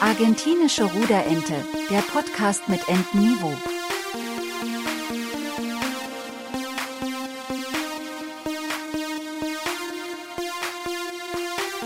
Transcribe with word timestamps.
Argentinische 0.00 0.84
Ruderente, 0.84 1.62
der 1.90 2.00
Podcast 2.00 2.68
mit 2.68 2.80
Entenniveau. 2.88 3.54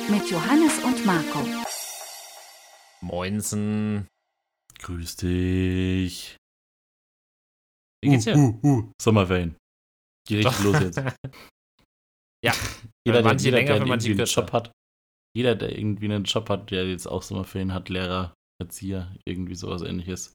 Mit 0.08 0.30
Johannes 0.30 0.78
und 0.84 1.04
Marco. 1.04 1.40
Moinsen. 3.00 4.06
Grüß 4.78 5.16
dich. 5.16 6.36
Wie 8.02 8.10
geht's 8.10 8.24
dir? 8.24 8.36
Uh, 8.36 8.58
uh, 8.62 8.68
uh. 8.68 8.92
Sommerferien. 9.00 9.56
Geh 10.28 10.36
richtig 10.36 10.58
los 10.64 10.80
jetzt. 10.80 10.98
Ja, 12.44 12.52
Jeder, 13.06 13.22
der, 13.22 13.24
manche 13.24 13.44
jeder, 13.46 13.56
länger, 13.58 13.66
der 13.68 13.76
für 13.76 13.82
irgendwie 13.82 13.88
manche 13.88 14.08
einen 14.08 14.16
kürzer. 14.18 14.40
Job 14.42 14.52
hat, 14.52 14.72
jeder, 15.36 15.54
der 15.54 15.76
irgendwie 15.78 16.06
einen 16.06 16.24
Job 16.24 16.48
hat, 16.48 16.70
der 16.70 16.88
jetzt 16.88 17.06
auch 17.06 17.22
Sommerferien 17.22 17.74
hat, 17.74 17.88
Lehrer, 17.88 18.34
Erzieher, 18.60 19.14
irgendwie 19.26 19.54
sowas 19.54 19.82
ähnliches. 19.82 20.32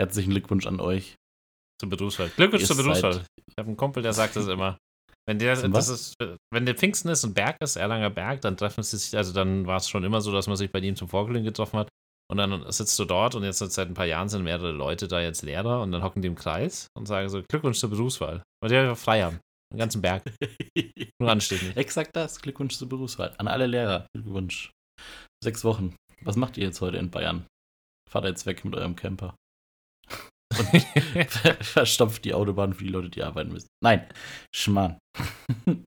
Herzlichen 0.00 0.30
Glückwunsch 0.30 0.66
an 0.66 0.80
euch. 0.80 1.14
Zum 1.80 1.90
Berufsfall. 1.90 2.30
Glückwunsch 2.30 2.62
Ihr 2.62 2.68
zum 2.68 2.76
Berufsfall. 2.78 3.12
seid- 3.14 3.26
Ich 3.48 3.54
habe 3.58 3.68
einen 3.68 3.76
Kumpel, 3.76 4.02
der 4.02 4.12
sagt 4.12 4.36
das 4.36 4.48
immer. 4.48 4.78
Wenn 5.26 5.38
der, 5.38 5.54
Zum 5.56 5.72
das 5.72 5.88
was? 5.88 6.00
ist, 6.00 6.14
wenn 6.52 6.66
der 6.66 6.74
Pfingsten 6.74 7.08
ist 7.08 7.24
und 7.24 7.34
Berg 7.34 7.56
ist, 7.62 7.76
Erlanger 7.76 8.10
Berg, 8.10 8.42
dann 8.42 8.56
treffen 8.56 8.82
sie 8.82 8.98
sich, 8.98 9.16
also 9.16 9.32
dann 9.32 9.66
war 9.66 9.76
es 9.78 9.88
schon 9.88 10.04
immer 10.04 10.20
so, 10.20 10.32
dass 10.32 10.46
man 10.46 10.56
sich 10.56 10.70
bei 10.70 10.80
ihm 10.80 10.96
zum 10.96 11.08
Vorglühen 11.08 11.44
getroffen 11.44 11.78
hat. 11.78 11.88
Und 12.30 12.38
dann 12.38 12.70
sitzt 12.72 12.98
du 12.98 13.04
dort 13.04 13.34
und 13.34 13.42
jetzt 13.44 13.58
seit 13.58 13.88
ein 13.88 13.94
paar 13.94 14.06
Jahren 14.06 14.28
sind 14.28 14.42
mehrere 14.44 14.72
Leute 14.72 15.08
da 15.08 15.20
jetzt 15.20 15.42
Lehrer 15.42 15.80
und 15.82 15.92
dann 15.92 16.02
hocken 16.02 16.22
die 16.22 16.28
im 16.28 16.34
Kreis 16.34 16.88
und 16.96 17.06
sagen 17.06 17.28
so, 17.28 17.42
Glückwunsch 17.48 17.78
zur 17.78 17.90
Berufswahl. 17.90 18.42
Weil 18.62 18.70
die 18.70 18.76
einfach 18.76 18.96
frei 18.98 19.22
haben. 19.22 19.40
Den 19.74 19.78
ganzen 19.78 20.02
Berg. 20.02 20.22
Nur 21.20 21.30
anständig. 21.30 21.76
Exakt 21.76 22.14
das. 22.14 22.40
Glückwunsch 22.40 22.76
zur 22.76 22.88
Berufswahl. 22.88 23.34
An 23.38 23.48
alle 23.48 23.66
Lehrer. 23.66 24.06
Glückwunsch. 24.14 24.70
Sechs 25.42 25.64
Wochen. 25.64 25.96
Was 26.22 26.36
macht 26.36 26.56
ihr 26.56 26.64
jetzt 26.64 26.80
heute 26.80 26.96
in 26.98 27.10
Bayern? 27.10 27.44
Fahrt 28.08 28.24
jetzt 28.26 28.46
weg 28.46 28.64
mit 28.64 28.74
eurem 28.76 28.94
Camper. 28.94 29.34
Und 30.56 30.82
ver- 31.28 31.54
verstopft 31.64 32.24
die 32.24 32.34
Autobahn 32.34 32.72
für 32.72 32.84
die 32.84 32.90
Leute, 32.90 33.10
die 33.10 33.24
arbeiten 33.24 33.50
müssen. 33.52 33.66
Nein, 33.82 34.08
Schmarrn. 34.54 34.96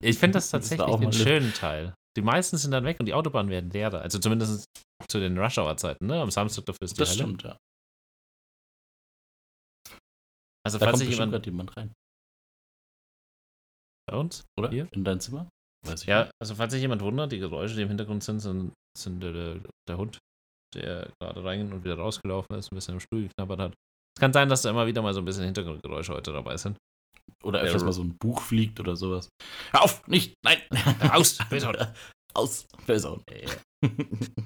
Ich 0.01 0.17
finde 0.19 0.33
das 0.35 0.49
tatsächlich 0.49 0.99
lit- 0.99 1.15
schönen 1.15 1.53
Teil. 1.53 1.93
Die 2.17 2.21
meisten 2.21 2.57
sind 2.57 2.71
dann 2.71 2.83
weg 2.83 2.99
und 2.99 3.05
die 3.05 3.13
Autobahnen 3.13 3.49
werden 3.49 3.69
leerer. 3.69 4.01
Also 4.01 4.19
zumindest 4.19 4.65
zu 5.07 5.19
den 5.21 5.37
Rush-Hour-Zeiten, 5.37 6.05
ne? 6.07 6.19
Am 6.21 6.31
Samstag 6.31 6.65
dafür 6.65 6.83
ist 6.83 6.97
die 6.97 6.99
Das 6.99 7.09
Hölle. 7.11 7.19
stimmt, 7.19 7.43
ja. 7.43 7.57
Also 10.65 10.79
Da 10.79 10.85
falls 10.85 10.91
kommt 10.99 11.05
sich 11.05 11.09
jemand 11.11 11.31
gerade 11.31 11.45
jemand 11.45 11.77
rein, 11.77 11.93
bei 14.09 14.15
uns, 14.17 14.43
oder? 14.59 14.69
Hier? 14.69 14.87
In 14.91 15.03
dein 15.03 15.19
Zimmer? 15.19 15.47
Weiß 15.85 16.01
ich 16.01 16.07
Ja, 16.07 16.23
nicht. 16.23 16.31
also 16.41 16.55
falls 16.55 16.73
sich 16.73 16.81
jemand 16.81 17.01
wundert, 17.01 17.31
die 17.31 17.39
Geräusche, 17.39 17.75
die 17.75 17.81
im 17.83 17.87
Hintergrund 17.89 18.23
sind, 18.23 18.39
sind, 18.39 18.73
sind 18.97 19.21
der, 19.21 19.31
der, 19.33 19.55
der 19.87 19.97
Hund, 19.97 20.17
der 20.75 21.11
gerade 21.21 21.43
rein 21.43 21.71
und 21.71 21.83
wieder 21.83 21.97
rausgelaufen 21.97 22.55
ist, 22.57 22.71
ein 22.71 22.75
bisschen 22.75 22.95
im 22.95 22.99
Stuhl 22.99 23.23
geknabbert 23.27 23.59
hat. 23.59 23.73
Es 24.17 24.19
kann 24.21 24.33
sein, 24.33 24.49
dass 24.49 24.63
da 24.63 24.69
immer 24.71 24.87
wieder 24.87 25.01
mal 25.01 25.13
so 25.13 25.19
ein 25.21 25.25
bisschen 25.25 25.43
Hintergrundgeräusche 25.45 26.13
heute 26.13 26.33
dabei 26.33 26.57
sind. 26.57 26.77
Oder 27.43 27.59
der- 27.59 27.67
öfters 27.67 27.83
mal 27.83 27.91
so 27.93 28.03
ein 28.03 28.17
Buch 28.17 28.41
fliegt 28.41 28.79
oder 28.79 28.95
sowas. 28.95 29.29
Hör 29.71 29.83
auf! 29.83 30.07
Nicht! 30.07 30.33
Nein! 30.43 30.57
Aus! 31.11 31.37
Person. 31.49 31.75
Aus! 32.33 32.65
Person. 32.85 33.21
Äh, 33.29 33.47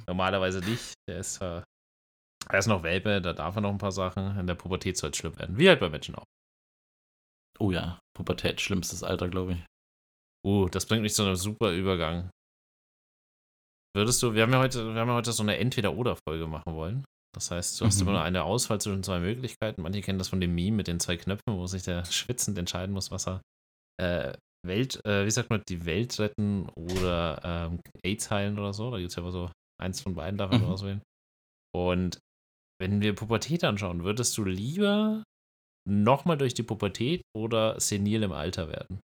normalerweise 0.07 0.59
nicht. 0.59 0.93
Der 1.07 1.19
ist, 1.19 1.41
äh, 1.41 1.61
er 2.49 2.59
ist 2.59 2.67
noch 2.67 2.83
Welpe, 2.83 3.21
da 3.21 3.33
darf 3.33 3.55
er 3.55 3.61
noch 3.61 3.69
ein 3.71 3.77
paar 3.77 3.91
Sachen. 3.91 4.37
In 4.37 4.47
der 4.47 4.55
Pubertät 4.55 4.97
soll 4.97 5.11
es 5.11 5.17
schlimm 5.17 5.37
werden. 5.37 5.57
Wie 5.57 5.69
halt 5.69 5.79
bei 5.79 5.89
Menschen 5.89 6.15
auch. 6.15 6.25
Oh 7.61 7.71
ja, 7.71 7.99
Pubertät, 8.17 8.59
schlimmstes 8.59 9.03
Alter, 9.03 9.29
glaube 9.29 9.53
ich. 9.53 9.65
Uh, 10.45 10.67
das 10.69 10.87
bringt 10.87 11.03
mich 11.03 11.13
zu 11.13 11.21
einem 11.23 11.35
super 11.35 11.71
Übergang. 11.71 12.31
Würdest 13.95 14.23
du, 14.23 14.33
wir 14.33 14.43
haben 14.43 14.53
ja 14.53 14.59
heute, 14.59 14.93
wir 14.93 14.99
haben 15.01 15.09
ja 15.09 15.15
heute 15.15 15.31
so 15.31 15.43
eine 15.43 15.57
Entweder-Oder-Folge 15.57 16.47
machen 16.47 16.73
wollen. 16.73 17.05
Das 17.35 17.51
heißt, 17.51 17.79
du 17.79 17.85
hast 17.85 17.97
Mhm. 17.97 18.01
immer 18.03 18.11
nur 18.13 18.21
eine 18.23 18.43
Auswahl 18.43 18.81
zwischen 18.81 19.03
zwei 19.03 19.19
Möglichkeiten. 19.19 19.81
Manche 19.81 20.01
kennen 20.01 20.17
das 20.17 20.29
von 20.29 20.41
dem 20.41 20.55
Meme 20.55 20.77
mit 20.77 20.87
den 20.87 20.99
zwei 20.99 21.17
Knöpfen, 21.17 21.55
wo 21.55 21.67
sich 21.67 21.83
der 21.83 22.03
schwitzend 22.11 22.57
entscheiden 22.57 22.93
muss, 22.93 23.11
was 23.11 23.27
er 23.27 23.41
äh, 24.01 24.33
Welt, 24.65 25.03
äh, 25.05 25.25
wie 25.25 25.31
sagt 25.31 25.49
man, 25.49 25.61
die 25.69 25.85
Welt 25.85 26.19
retten 26.19 26.67
oder 26.69 27.41
ähm, 27.43 27.79
AIDS 28.03 28.31
heilen 28.31 28.57
oder 28.59 28.73
so. 28.73 28.91
Da 28.91 28.97
gibt 28.97 29.09
es 29.09 29.15
ja 29.15 29.21
immer 29.21 29.31
so 29.31 29.51
eins 29.81 30.01
von 30.01 30.15
beiden, 30.15 30.37
darf 30.37 30.51
man 30.51 30.61
Mhm. 30.61 30.67
auswählen. 30.67 31.01
Und 31.75 32.17
wenn 32.81 33.01
wir 33.01 33.13
Pubertät 33.15 33.63
anschauen, 33.63 34.03
würdest 34.03 34.37
du 34.37 34.43
lieber 34.45 35.23
nochmal 35.87 36.37
durch 36.37 36.53
die 36.53 36.63
Pubertät 36.63 37.21
oder 37.35 37.79
senil 37.79 38.23
im 38.23 38.31
Alter 38.31 38.69
werden? 38.69 38.99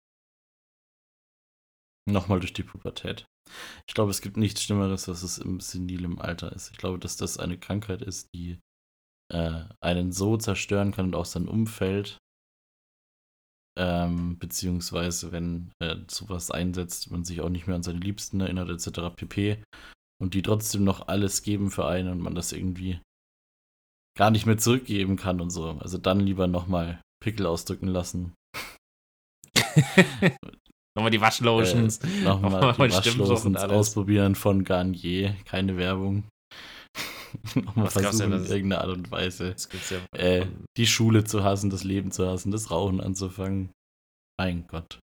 Nochmal 2.09 2.39
durch 2.39 2.53
die 2.53 2.63
Pubertät. 2.63 3.25
Ich 3.87 3.93
glaube, 3.93 4.11
es 4.11 4.21
gibt 4.21 4.37
nichts 4.37 4.63
Schlimmeres, 4.63 5.07
was 5.07 5.23
es 5.23 5.37
im 5.37 5.59
senilen 5.59 6.19
Alter 6.19 6.51
ist. 6.51 6.71
Ich 6.71 6.77
glaube, 6.77 6.99
dass 6.99 7.17
das 7.17 7.37
eine 7.37 7.57
Krankheit 7.57 8.01
ist, 8.01 8.29
die 8.33 8.59
äh, 9.31 9.65
einen 9.81 10.11
so 10.11 10.37
zerstören 10.37 10.91
kann 10.91 11.07
und 11.07 11.15
auch 11.15 11.25
sein 11.25 11.47
Umfeld. 11.47 12.17
Ähm, 13.77 14.37
beziehungsweise, 14.37 15.31
wenn 15.31 15.71
äh, 15.79 15.95
sowas 16.09 16.51
einsetzt, 16.51 17.09
man 17.09 17.23
sich 17.23 17.41
auch 17.41 17.49
nicht 17.49 17.67
mehr 17.67 17.75
an 17.75 17.83
seine 17.83 17.99
Liebsten 17.99 18.39
erinnert, 18.39 18.69
etc. 18.69 19.15
pp. 19.15 19.63
Und 20.21 20.35
die 20.35 20.41
trotzdem 20.41 20.83
noch 20.83 21.07
alles 21.07 21.41
geben 21.41 21.71
für 21.71 21.87
einen 21.87 22.09
und 22.09 22.19
man 22.19 22.35
das 22.35 22.51
irgendwie 22.51 23.01
gar 24.15 24.31
nicht 24.31 24.45
mehr 24.45 24.57
zurückgeben 24.57 25.15
kann 25.15 25.41
und 25.41 25.49
so. 25.49 25.69
Also 25.79 25.97
dann 25.97 26.19
lieber 26.19 26.47
nochmal 26.47 27.01
Pickel 27.23 27.45
ausdrücken 27.45 27.87
lassen. 27.87 28.33
Nochmal 30.95 31.11
die 31.11 31.21
Waschlotions. 31.21 31.97
Äh, 31.99 32.23
Nochmal 32.23 32.61
Nochmal 32.61 32.89
die 32.89 32.95
Waschlotions 32.95 33.57
ausprobieren 33.57 34.35
von 34.35 34.63
Garnier. 34.63 35.35
Keine 35.45 35.77
Werbung. 35.77 36.25
Nochmal 37.55 37.87
Was 37.87 37.93
versuchen, 37.93 38.33
in 38.33 38.45
irgendeiner 38.45 38.81
Art 38.81 38.91
und 38.91 39.09
Weise 39.11 39.55
ja. 39.89 40.19
äh, 40.19 40.47
die 40.77 40.85
Schule 40.85 41.23
zu 41.23 41.43
hassen, 41.43 41.71
das 41.71 41.83
Leben 41.83 42.11
zu 42.11 42.27
hassen, 42.27 42.51
das 42.51 42.69
Rauchen 42.69 43.01
anzufangen. 43.01 43.71
Mein 44.39 44.67
Gott. 44.67 44.99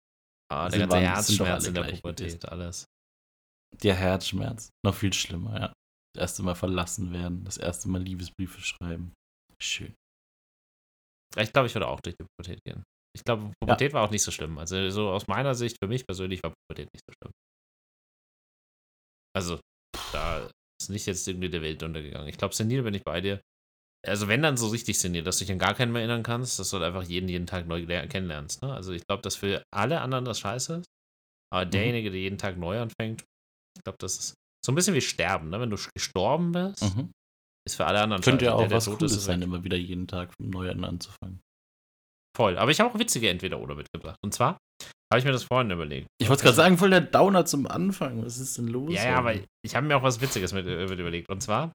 ah, 0.52 0.68
der 0.68 0.80
ganze 0.80 1.00
Herzschmerz 1.00 1.66
in 1.66 1.74
der 1.74 1.82
Pubertät, 1.84 2.48
alles. 2.48 2.86
Der 3.82 3.94
Herzschmerz. 3.94 4.70
Noch 4.84 4.94
viel 4.94 5.12
schlimmer, 5.12 5.60
ja. 5.60 5.72
Das 6.16 6.30
erste 6.30 6.42
Mal 6.42 6.54
verlassen 6.54 7.12
werden, 7.12 7.44
das 7.44 7.58
erste 7.58 7.88
Mal 7.90 8.02
Liebesbriefe 8.02 8.60
schreiben. 8.60 9.12
Schön. 9.60 9.94
Ich 11.38 11.52
glaube, 11.52 11.66
ich 11.66 11.74
würde 11.74 11.88
auch 11.88 12.00
durch 12.00 12.16
die 12.16 12.24
Pubertät 12.24 12.60
gehen. 12.64 12.82
Ich 13.14 13.22
glaube, 13.22 13.52
Pubertät 13.60 13.92
war 13.92 14.02
auch 14.02 14.10
nicht 14.10 14.22
so 14.22 14.30
schlimm. 14.30 14.56
Also 14.58 14.88
so 14.90 15.10
aus 15.10 15.26
meiner 15.26 15.54
Sicht, 15.54 15.76
für 15.82 15.88
mich 15.88 16.06
persönlich 16.06 16.42
war 16.42 16.52
Pubertät 16.52 16.88
nicht 16.94 17.04
so 17.06 17.12
schlimm. 17.12 17.32
Also, 19.36 19.60
da 20.12 20.48
ist 20.80 20.88
nicht 20.88 21.04
jetzt 21.06 21.28
irgendwie 21.28 21.50
der 21.50 21.60
Welt 21.60 21.82
untergegangen. 21.82 22.28
Ich 22.28 22.38
glaube, 22.38 22.54
senil 22.54 22.82
bin 22.82 22.94
ich 22.94 23.04
bei 23.04 23.20
dir. 23.20 23.42
Also 24.06 24.28
wenn 24.28 24.40
dann 24.40 24.56
so 24.56 24.68
richtig 24.68 24.98
senil, 24.98 25.22
dass 25.22 25.38
du 25.38 25.44
dich 25.44 25.52
an 25.52 25.58
gar 25.58 25.74
keinen 25.74 25.92
mehr 25.92 26.00
erinnern 26.00 26.22
kannst, 26.22 26.58
dass 26.58 26.70
du 26.70 26.78
halt 26.78 26.86
einfach 26.86 27.02
jeden, 27.06 27.28
jeden 27.28 27.46
Tag 27.46 27.66
neu 27.66 27.80
ler- 27.80 28.06
kennenlernst. 28.06 28.62
Ne? 28.62 28.72
Also 28.72 28.92
ich 28.92 29.02
glaube, 29.06 29.22
dass 29.22 29.36
für 29.36 29.62
alle 29.74 30.00
anderen 30.00 30.24
das 30.24 30.38
scheiße 30.40 30.76
ist. 30.76 30.86
Aber 31.52 31.66
Mhm. 31.66 31.70
derjenige, 31.70 32.10
der 32.10 32.20
jeden 32.20 32.38
Tag 32.38 32.56
neu 32.56 32.80
anfängt, 32.80 33.24
ich 33.76 33.84
glaube, 33.84 33.98
das 33.98 34.18
ist 34.18 34.34
so 34.66 34.72
ein 34.72 34.74
bisschen 34.74 34.94
wie 34.94 35.00
Sterben. 35.00 35.48
Ne? 35.50 35.60
Wenn 35.60 35.70
du 35.70 35.76
gestorben 35.94 36.52
bist, 36.52 36.82
Mhm. 36.96 37.12
ist 37.66 37.76
für 37.76 37.86
alle 37.86 38.00
anderen 38.00 38.22
Könnte 38.22 38.44
ja 38.46 38.54
auch 38.54 38.58
Der, 38.60 38.68
der 38.68 38.76
was 38.76 38.86
Cooles 38.86 39.12
ist 39.12 39.24
sein, 39.24 39.40
weg. 39.40 39.46
immer 39.48 39.64
wieder 39.64 39.76
jeden 39.76 40.06
Tag 40.06 40.32
Neuen 40.38 40.84
anzufangen. 40.84 41.40
Voll. 42.36 42.58
Aber 42.58 42.70
ich 42.70 42.80
habe 42.80 42.92
auch 42.92 42.98
witzige 42.98 43.30
Entweder-Oder 43.30 43.74
mitgebracht. 43.76 44.18
Und 44.22 44.34
zwar 44.34 44.58
habe 45.12 45.18
ich 45.20 45.24
mir 45.24 45.32
das 45.32 45.44
vorhin 45.44 45.70
überlegt. 45.70 46.08
Ich 46.20 46.28
wollte 46.28 46.42
gerade 46.42 46.56
sagen, 46.56 46.76
voll 46.78 46.90
der 46.90 47.00
Downer 47.00 47.46
zum 47.46 47.66
Anfang. 47.66 48.24
Was 48.24 48.38
ist 48.38 48.58
denn 48.58 48.68
los? 48.68 48.92
Ja, 48.92 49.04
ja, 49.06 49.16
aber 49.16 49.34
ich 49.64 49.74
habe 49.76 49.86
mir 49.86 49.96
auch 49.96 50.02
was 50.02 50.20
Witziges 50.20 50.52
mit, 50.52 50.66
äh, 50.66 50.86
mit 50.86 50.98
überlegt. 50.98 51.30
Und 51.30 51.40
zwar, 51.42 51.72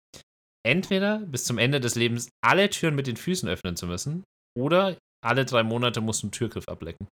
entweder 0.67 1.19
bis 1.19 1.45
zum 1.45 1.57
Ende 1.57 1.79
des 1.79 1.95
Lebens 1.95 2.29
alle 2.43 2.69
Türen 2.69 2.93
mit 2.95 3.07
den 3.07 3.17
Füßen 3.17 3.49
öffnen 3.49 3.75
zu 3.75 3.87
müssen 3.87 4.23
oder 4.55 4.97
alle 5.25 5.45
drei 5.45 5.63
Monate 5.63 6.01
musst 6.01 6.21
du 6.23 6.27
einen 6.27 6.31
Türgriff 6.33 6.67
ablecken. 6.67 7.07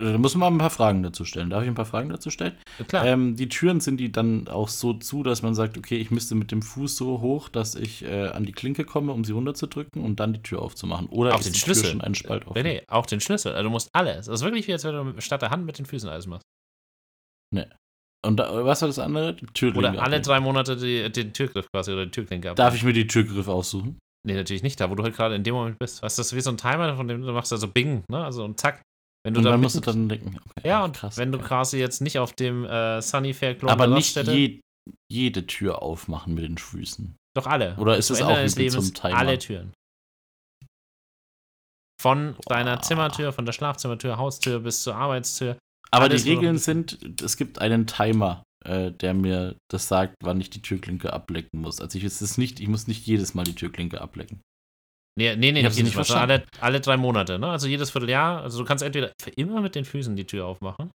Wer- 0.00 0.12
Da 0.12 0.18
muss 0.18 0.34
man 0.34 0.40
mal 0.52 0.56
ein 0.56 0.58
paar 0.58 0.70
Fragen 0.70 1.02
dazu 1.02 1.24
stellen. 1.24 1.50
Darf 1.50 1.62
ich 1.62 1.68
ein 1.68 1.74
paar 1.74 1.84
Fragen 1.84 2.08
dazu 2.08 2.30
stellen? 2.30 2.56
Ja, 2.78 2.84
Klar. 2.86 3.06
Ähm, 3.06 3.36
die 3.36 3.48
Türen 3.48 3.80
sind 3.80 3.98
die 3.98 4.10
dann 4.10 4.48
auch 4.48 4.68
so 4.68 4.94
zu, 4.94 5.22
dass 5.22 5.42
man 5.42 5.54
sagt, 5.54 5.78
okay, 5.78 5.96
ich 5.98 6.10
müsste 6.10 6.34
mit 6.34 6.50
dem 6.50 6.62
Fuß 6.62 6.96
so 6.96 7.20
hoch, 7.20 7.48
dass 7.48 7.74
ich 7.74 8.02
äh, 8.04 8.28
an 8.28 8.44
die 8.44 8.52
Klinke 8.52 8.84
komme, 8.84 9.12
um 9.12 9.24
sie 9.24 9.32
runterzudrücken 9.32 10.02
und 10.02 10.18
dann 10.20 10.32
die 10.32 10.42
Tür 10.42 10.62
aufzumachen. 10.62 11.06
Oder 11.08 11.34
Auch 11.34 11.40
den 11.40 11.52
die 11.52 11.58
Schlüssel. 11.58 11.82
Tür 11.82 11.90
schon 11.92 12.00
einen 12.00 12.14
Spalt 12.14 12.44
nee, 12.46 12.50
offen? 12.50 12.62
nee, 12.62 12.82
auch 12.88 13.06
den 13.06 13.20
Schlüssel. 13.20 13.52
Also 13.52 13.64
du 13.64 13.70
musst 13.70 13.90
alles. 13.92 14.26
Das 14.26 14.40
ist 14.40 14.44
wirklich 14.44 14.66
wie, 14.66 14.72
als 14.72 14.84
wenn 14.84 15.14
du 15.14 15.20
statt 15.20 15.42
der 15.42 15.50
Hand 15.50 15.64
mit 15.66 15.78
den 15.78 15.86
Füßen 15.86 16.08
alles 16.08 16.26
machst. 16.26 16.42
Und 18.22 18.36
da, 18.36 18.64
was 18.66 18.82
war 18.82 18.88
das 18.88 18.98
andere? 18.98 19.34
Die 19.34 19.46
Türklinke 19.46 19.78
Oder 19.78 19.88
alle 19.90 20.02
abnehmen. 20.16 20.22
drei 20.22 20.40
Monate 20.40 20.76
die, 20.76 21.10
den 21.10 21.32
Türgriff 21.32 21.66
quasi 21.72 21.92
oder 21.92 22.04
die 22.04 22.10
Türklinke 22.10 22.50
ab. 22.50 22.56
Darf 22.56 22.74
ich 22.74 22.82
mir 22.82 22.92
die 22.92 23.06
Türgriff 23.06 23.48
aussuchen? 23.48 23.98
Nee, 24.26 24.34
natürlich 24.34 24.62
nicht. 24.62 24.78
Da, 24.78 24.90
wo 24.90 24.94
du 24.94 25.02
halt 25.02 25.16
gerade 25.16 25.34
in 25.34 25.42
dem 25.42 25.54
Moment 25.54 25.78
bist. 25.78 26.02
Weißt 26.02 26.18
du, 26.18 26.20
das 26.20 26.26
ist 26.32 26.36
wie 26.36 26.42
so 26.42 26.50
ein 26.50 26.58
Timer, 26.58 26.94
von 26.96 27.08
dem 27.08 27.22
du 27.22 27.32
machst, 27.32 27.50
also 27.52 27.66
Bing, 27.66 28.04
ne? 28.10 28.22
Also 28.22 28.44
und 28.44 28.60
zack. 28.60 28.82
Wenn 29.24 29.34
du 29.34 29.38
und 29.38 29.44
da 29.44 29.50
dann 29.50 29.60
musst 29.60 29.76
du 29.76 29.80
dann 29.80 30.08
denken, 30.08 30.38
okay, 30.38 30.68
Ja, 30.68 30.84
und 30.84 30.96
krass, 30.96 31.18
wenn 31.18 31.30
du 31.30 31.38
quasi 31.38 31.78
jetzt 31.78 32.00
nicht 32.00 32.18
auf 32.18 32.32
dem 32.32 32.64
äh, 32.64 33.02
Sunnyfair 33.02 33.54
Klo 33.54 33.68
Aber 33.68 33.86
nicht 33.86 34.16
je, 34.16 34.60
jede 35.10 35.46
Tür 35.46 35.82
aufmachen 35.82 36.34
mit 36.34 36.44
den 36.44 36.58
Füßen. 36.58 37.16
Doch 37.36 37.46
alle. 37.46 37.76
Oder 37.76 37.96
ist 37.96 38.10
es 38.10 38.22
auch 38.22 38.36
wie 38.36 38.68
zum 38.68 38.94
Timer? 38.94 39.16
alle 39.16 39.38
Türen. 39.38 39.72
Von 42.00 42.34
deiner 42.46 42.76
Boah. 42.76 42.82
Zimmertür, 42.82 43.32
von 43.32 43.44
der 43.44 43.52
Schlafzimmertür, 43.52 44.16
Haustür 44.16 44.60
bis 44.60 44.82
zur 44.82 44.96
Arbeitstür. 44.96 45.58
Aber 45.90 46.08
die 46.08 46.16
ein 46.16 46.22
Regeln 46.22 46.58
sind, 46.58 47.20
es 47.20 47.36
gibt 47.36 47.58
einen 47.58 47.86
Timer 47.86 48.42
äh, 48.64 48.92
der 48.92 49.14
mir 49.14 49.56
das 49.70 49.88
sagt, 49.88 50.16
wann 50.22 50.40
ich 50.40 50.50
die 50.50 50.62
Türklinke 50.62 51.12
ablecken 51.12 51.60
muss. 51.60 51.80
Also 51.80 51.98
ich 51.98 52.04
ist 52.04 52.20
es 52.20 52.38
nicht, 52.38 52.60
ich 52.60 52.68
muss 52.68 52.86
nicht 52.86 53.06
jedes 53.06 53.34
Mal 53.34 53.44
die 53.44 53.54
Türklinke 53.54 54.00
ablecken. 54.00 54.40
Nee, 55.18 55.36
nee, 55.36 55.52
nee, 55.52 55.58
Ich 55.60 55.64
das 55.66 55.74
die 55.74 55.82
nicht 55.82 55.94
verstanden. 55.94 56.30
alle, 56.30 56.44
alle 56.60 56.80
drei 56.80 56.96
Monate, 56.96 57.38
ne? 57.38 57.48
Also 57.48 57.66
jedes 57.66 57.90
Vierteljahr. 57.90 58.42
Also 58.42 58.58
du 58.60 58.64
kannst 58.64 58.82
entweder 58.84 59.12
für 59.20 59.30
immer 59.30 59.60
mit 59.60 59.74
den 59.74 59.84
Füßen 59.84 60.16
die 60.16 60.26
Tür 60.26 60.46
aufmachen. 60.46 60.90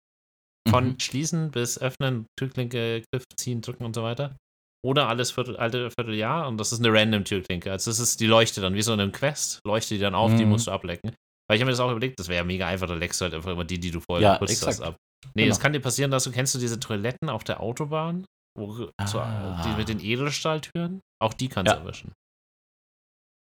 Von 0.69 0.89
Mhm. 0.91 1.01
schließen 1.01 1.51
bis 1.51 1.79
öffnen, 1.79 2.27
Türklinke, 2.39 3.03
Griff 3.13 3.25
ziehen, 3.37 3.61
drücken 3.61 3.85
und 3.85 3.95
so 3.95 4.03
weiter. 4.03 4.37
Oder 4.85 5.09
alles 5.09 5.31
Viertel, 5.31 5.57
alte 5.57 5.91
Vierteljahr 5.91 6.47
und 6.49 6.59
das 6.59 6.73
ist 6.73 6.79
eine 6.85 6.93
random 6.93 7.25
Türklinke. 7.25 7.71
Also 7.73 7.91
das 7.91 7.99
ist 7.99 8.21
die 8.21 8.27
Leuchte 8.27 8.61
dann, 8.61 8.75
wie 8.75 8.83
so 8.83 8.93
in 8.93 9.01
einem 9.01 9.13
Quest, 9.13 9.61
leuchtet 9.67 9.99
die 9.99 10.03
dann 10.03 10.15
auf, 10.15 10.35
die 10.35 10.45
Mhm. 10.45 10.51
musst 10.51 10.67
du 10.67 10.71
ablecken. 10.71 11.11
Weil 11.49 11.57
ich 11.57 11.61
habe 11.61 11.67
mir 11.67 11.73
das 11.73 11.81
auch 11.81 11.91
überlegt, 11.91 12.19
das 12.19 12.29
wäre 12.29 12.39
ja 12.39 12.45
mega 12.45 12.67
einfach, 12.67 12.87
da 12.87 12.95
leckst 12.95 13.21
du 13.21 13.25
halt 13.25 13.35
einfach 13.35 13.51
immer 13.51 13.65
die, 13.65 13.79
die 13.79 13.91
du 13.91 14.01
vorher 14.01 14.23
Ja, 14.35 14.41
hast, 14.41 14.51
exakt. 14.51 14.81
ab. 14.81 14.97
Nee, 15.35 15.47
es 15.49 15.57
Genau. 15.57 15.63
kann 15.63 15.73
dir 15.75 15.81
passieren, 15.81 16.11
dass 16.11 16.25
du, 16.25 16.31
kennst 16.33 16.55
du 16.55 16.59
diese 16.59 16.81
Toiletten 16.81 17.29
auf 17.29 17.45
der 17.45 17.61
Autobahn? 17.61 18.25
Wo, 18.59 18.73
so, 18.73 18.91
Ah. 19.21 19.63
die 19.65 19.73
mit 19.77 19.89
den 19.89 20.01
Edelstahltüren? 20.01 21.01
Auch 21.23 21.35
die 21.35 21.49
kannst 21.49 21.73
du 21.73 21.77
Ja. 21.77 21.83
erwischen. 21.83 22.13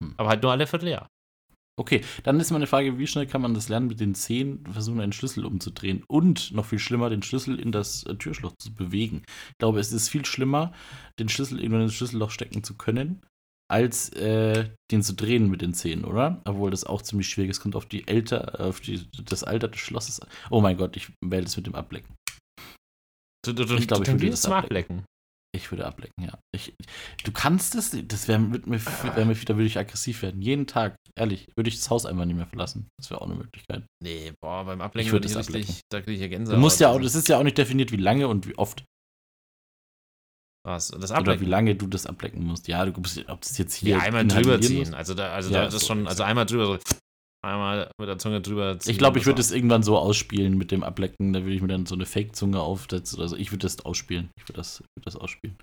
Hm. 0.03 0.13
Aber 0.17 0.29
halt 0.29 0.43
nur 0.43 0.51
alle 0.51 0.67
Vierteljahr. 0.67 1.07
Okay, 1.79 2.01
dann 2.23 2.39
ist 2.39 2.49
meine 2.49 2.65
Frage, 2.65 2.97
wie 2.97 3.05
schnell 3.05 3.27
kann 3.27 3.41
man 3.41 3.53
das 3.53 3.69
lernen, 3.69 3.87
mit 3.87 3.99
den 3.99 4.15
Zehen 4.15 4.65
versuchen, 4.65 4.99
einen 4.99 5.13
Schlüssel 5.13 5.45
umzudrehen 5.45 6.03
und 6.07 6.51
noch 6.51 6.65
viel 6.65 6.79
schlimmer, 6.79 7.11
den 7.11 7.21
Schlüssel 7.21 7.59
in 7.59 7.71
das 7.71 8.03
äh, 8.03 8.15
Türschloss 8.15 8.53
zu 8.57 8.73
bewegen. 8.73 9.21
Ich 9.51 9.57
glaube, 9.59 9.79
es 9.79 9.91
ist 9.91 10.09
viel 10.09 10.25
schlimmer, 10.25 10.73
den 11.19 11.29
Schlüssel 11.29 11.59
irgendwann 11.59 11.83
ins 11.83 11.93
Schlüsselloch 11.93 12.31
stecken 12.31 12.63
zu 12.63 12.75
können, 12.75 13.21
als 13.69 14.09
äh, 14.13 14.69
den 14.91 15.03
zu 15.03 15.13
drehen 15.13 15.51
mit 15.51 15.61
den 15.61 15.75
Zehen, 15.75 16.03
oder? 16.03 16.41
Obwohl 16.45 16.71
das 16.71 16.83
auch 16.83 17.03
ziemlich 17.03 17.29
schwierig 17.29 17.51
ist. 17.51 17.59
Kommt 17.59 17.75
auf 17.75 17.85
die 17.85 18.07
älter, 18.07 18.59
auf 18.59 18.79
die, 18.79 19.07
das 19.23 19.43
Alter 19.43 19.67
des 19.67 19.79
Schlosses 19.79 20.19
an. 20.19 20.29
Oh 20.49 20.61
mein 20.61 20.77
Gott, 20.77 20.97
ich 20.97 21.11
wähle 21.23 21.43
das 21.43 21.57
mit 21.57 21.67
dem 21.67 21.75
Ablecken. 21.75 22.15
Du, 23.45 23.53
du, 23.53 23.65
du, 23.65 23.75
Ich 23.75 23.87
glaube, 23.87 24.03
ich 24.03 24.09
würde 24.09 24.31
das 24.31 24.41
zum 24.41 24.53
ablecken. 24.53 25.05
Ablecken. 25.57 25.63
Ich 25.65 25.71
würde 25.71 25.85
ablecken, 25.85 26.23
ja. 26.23 26.39
Ich, 26.55 26.73
du 27.23 27.31
kannst 27.31 27.75
es, 27.75 27.95
das 28.07 28.27
wäre 28.27 28.39
mit 28.39 28.67
mir, 28.67 28.79
wär 28.85 29.25
mir, 29.25 29.35
da 29.35 29.55
würde 29.55 29.65
ich 29.65 29.77
aggressiv 29.77 30.21
werden. 30.21 30.41
Jeden 30.41 30.67
Tag, 30.67 30.95
ehrlich, 31.15 31.47
würde 31.55 31.69
ich 31.69 31.75
das 31.75 31.89
Haus 31.89 32.05
einfach 32.05 32.25
nicht 32.25 32.35
mehr 32.35 32.45
verlassen. 32.47 32.87
Das 32.99 33.09
wäre 33.09 33.21
auch 33.21 33.25
eine 33.25 33.35
Möglichkeit. 33.35 33.83
Nee, 34.03 34.33
boah, 34.41 34.65
beim 34.65 34.81
Ablecken 34.81 35.07
Ich 35.07 35.11
würde 35.11 35.27
würde 35.29 35.39
es 35.39 35.47
richtig, 35.49 35.63
ablecken. 35.63 35.81
da 35.89 36.01
kriege 36.01 36.13
ich 36.13 36.21
ja 36.21 36.27
Gänsehaut. 36.27 36.57
Du 36.57 36.61
musst 36.61 36.79
ja 36.79 36.89
auch, 36.89 37.01
das 37.01 37.15
ist 37.15 37.27
ja 37.27 37.37
auch 37.37 37.43
nicht 37.43 37.57
definiert, 37.57 37.91
wie 37.91 37.97
lange 37.97 38.27
und 38.27 38.47
wie 38.47 38.57
oft. 38.57 38.83
Was? 40.65 40.89
Das 40.89 41.11
Oder 41.11 41.11
wie 41.11 41.13
Ablecken? 41.31 41.47
lange 41.47 41.75
du 41.75 41.87
das 41.87 42.05
ablecken 42.05 42.43
musst. 42.43 42.67
Ja, 42.67 42.85
du 42.85 42.99
musst, 42.99 43.17
ob 43.29 43.41
das 43.41 43.57
jetzt 43.57 43.73
hier. 43.75 43.97
Ja, 43.97 43.99
einmal 43.99 44.27
drüber 44.27 44.59
ziehen. 44.59 44.93
Also, 44.93 45.13
da, 45.13 45.31
also 45.33 45.49
Ja, 45.49 45.59
da, 45.59 45.65
das 45.65 45.75
ist 45.75 45.81
so, 45.81 45.87
schon, 45.87 46.07
also 46.07 46.23
einmal 46.23 46.45
drüber, 46.45 46.65
so, 46.65 46.77
einmal 47.45 47.91
mit 47.99 48.09
der 48.09 48.17
Zunge 48.17 48.41
drüber 48.41 48.79
ziehen. 48.79 48.91
Ich 48.91 48.97
glaube, 48.97 49.19
ich 49.19 49.25
würde 49.25 49.37
das 49.37 49.47
es 49.47 49.51
irgendwann 49.51 49.83
so 49.83 49.97
ausspielen 49.97 50.57
mit 50.57 50.71
dem 50.71 50.83
Ablecken. 50.83 51.33
Da 51.33 51.41
würde 51.41 51.53
ich 51.53 51.61
mir 51.61 51.67
dann 51.67 51.85
so 51.85 51.95
eine 51.95 52.05
Fake-Zunge 52.05 52.59
aufsetzen 52.59 53.19
oder 53.19 53.29
so. 53.29 53.35
Ich 53.35 53.51
würde 53.51 53.63
das 53.63 53.79
ausspielen. 53.85 54.29
Ich 54.37 54.43
würde 54.43 54.57
das, 54.57 54.81
würd 54.81 55.05
das 55.05 55.15
ausspielen. 55.15 55.57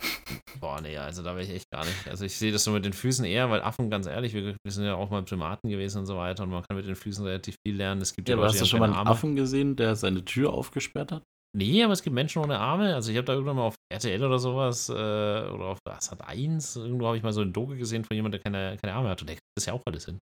Boah, 0.60 0.80
nee, 0.80 0.96
also 0.96 1.22
da 1.22 1.34
wäre 1.34 1.44
ich 1.44 1.50
echt 1.50 1.70
gar 1.70 1.84
nicht. 1.84 2.08
Also 2.08 2.24
ich 2.24 2.36
sehe 2.36 2.52
das 2.52 2.64
so 2.64 2.72
mit 2.72 2.84
den 2.84 2.92
Füßen 2.92 3.24
eher, 3.24 3.50
weil 3.50 3.62
Affen, 3.62 3.90
ganz 3.90 4.06
ehrlich, 4.06 4.34
wir, 4.34 4.56
wir 4.62 4.72
sind 4.72 4.84
ja 4.84 4.94
auch 4.94 5.10
mal 5.10 5.22
Primaten 5.22 5.70
gewesen 5.70 5.98
und 5.98 6.06
so 6.06 6.16
weiter 6.16 6.42
und 6.42 6.50
man 6.50 6.62
kann 6.62 6.76
mit 6.76 6.86
den 6.86 6.96
Füßen 6.96 7.24
relativ 7.24 7.56
viel 7.66 7.76
lernen. 7.76 8.00
Es 8.00 8.14
gibt 8.14 8.28
Ja, 8.28 8.34
aber 8.34 8.42
Leute, 8.42 8.54
hast 8.54 8.62
du 8.62 8.66
schon 8.66 8.80
mal 8.80 8.86
einen 8.86 8.94
Arme. 8.94 9.10
Affen 9.10 9.36
gesehen, 9.36 9.76
der 9.76 9.96
seine 9.96 10.24
Tür 10.24 10.52
aufgesperrt 10.52 11.12
hat? 11.12 11.22
Nee, 11.54 11.82
aber 11.82 11.92
es 11.92 12.02
gibt 12.02 12.14
Menschen 12.14 12.42
ohne 12.42 12.58
Arme. 12.58 12.94
Also 12.94 13.10
ich 13.10 13.16
habe 13.16 13.26
da 13.26 13.34
irgendwann 13.34 13.56
mal 13.56 13.64
auf 13.64 13.74
RTL 13.92 14.24
oder 14.24 14.38
sowas 14.38 14.88
äh, 14.88 14.92
oder 14.92 15.66
auf 15.66 15.78
Sat 16.00 16.26
1, 16.26 16.76
irgendwo 16.76 17.06
habe 17.06 17.16
ich 17.16 17.22
mal 17.22 17.32
so 17.32 17.42
ein 17.42 17.52
Doku 17.52 17.76
gesehen 17.76 18.04
von 18.04 18.14
jemandem, 18.14 18.40
der 18.42 18.52
keine, 18.52 18.76
keine 18.78 18.94
Arme 18.94 19.10
hat 19.10 19.20
und 19.20 19.28
der 19.28 19.36
kriegt 19.36 19.46
das 19.56 19.66
ja 19.66 19.74
auch 19.74 19.82
alles 19.86 20.06
hin. 20.06 20.18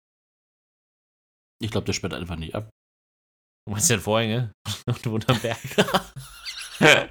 Ich 1.63 1.71
glaube, 1.71 1.85
der 1.85 1.93
sperrt 1.93 2.15
einfach 2.15 2.37
nicht 2.37 2.55
ab. 2.55 2.71
Du 3.67 3.73
meinst 3.73 3.91
ja 3.91 3.99
Vorhänge 3.99 4.53
und 4.87 5.07
unterm 5.07 5.39
Berg. 5.41 5.59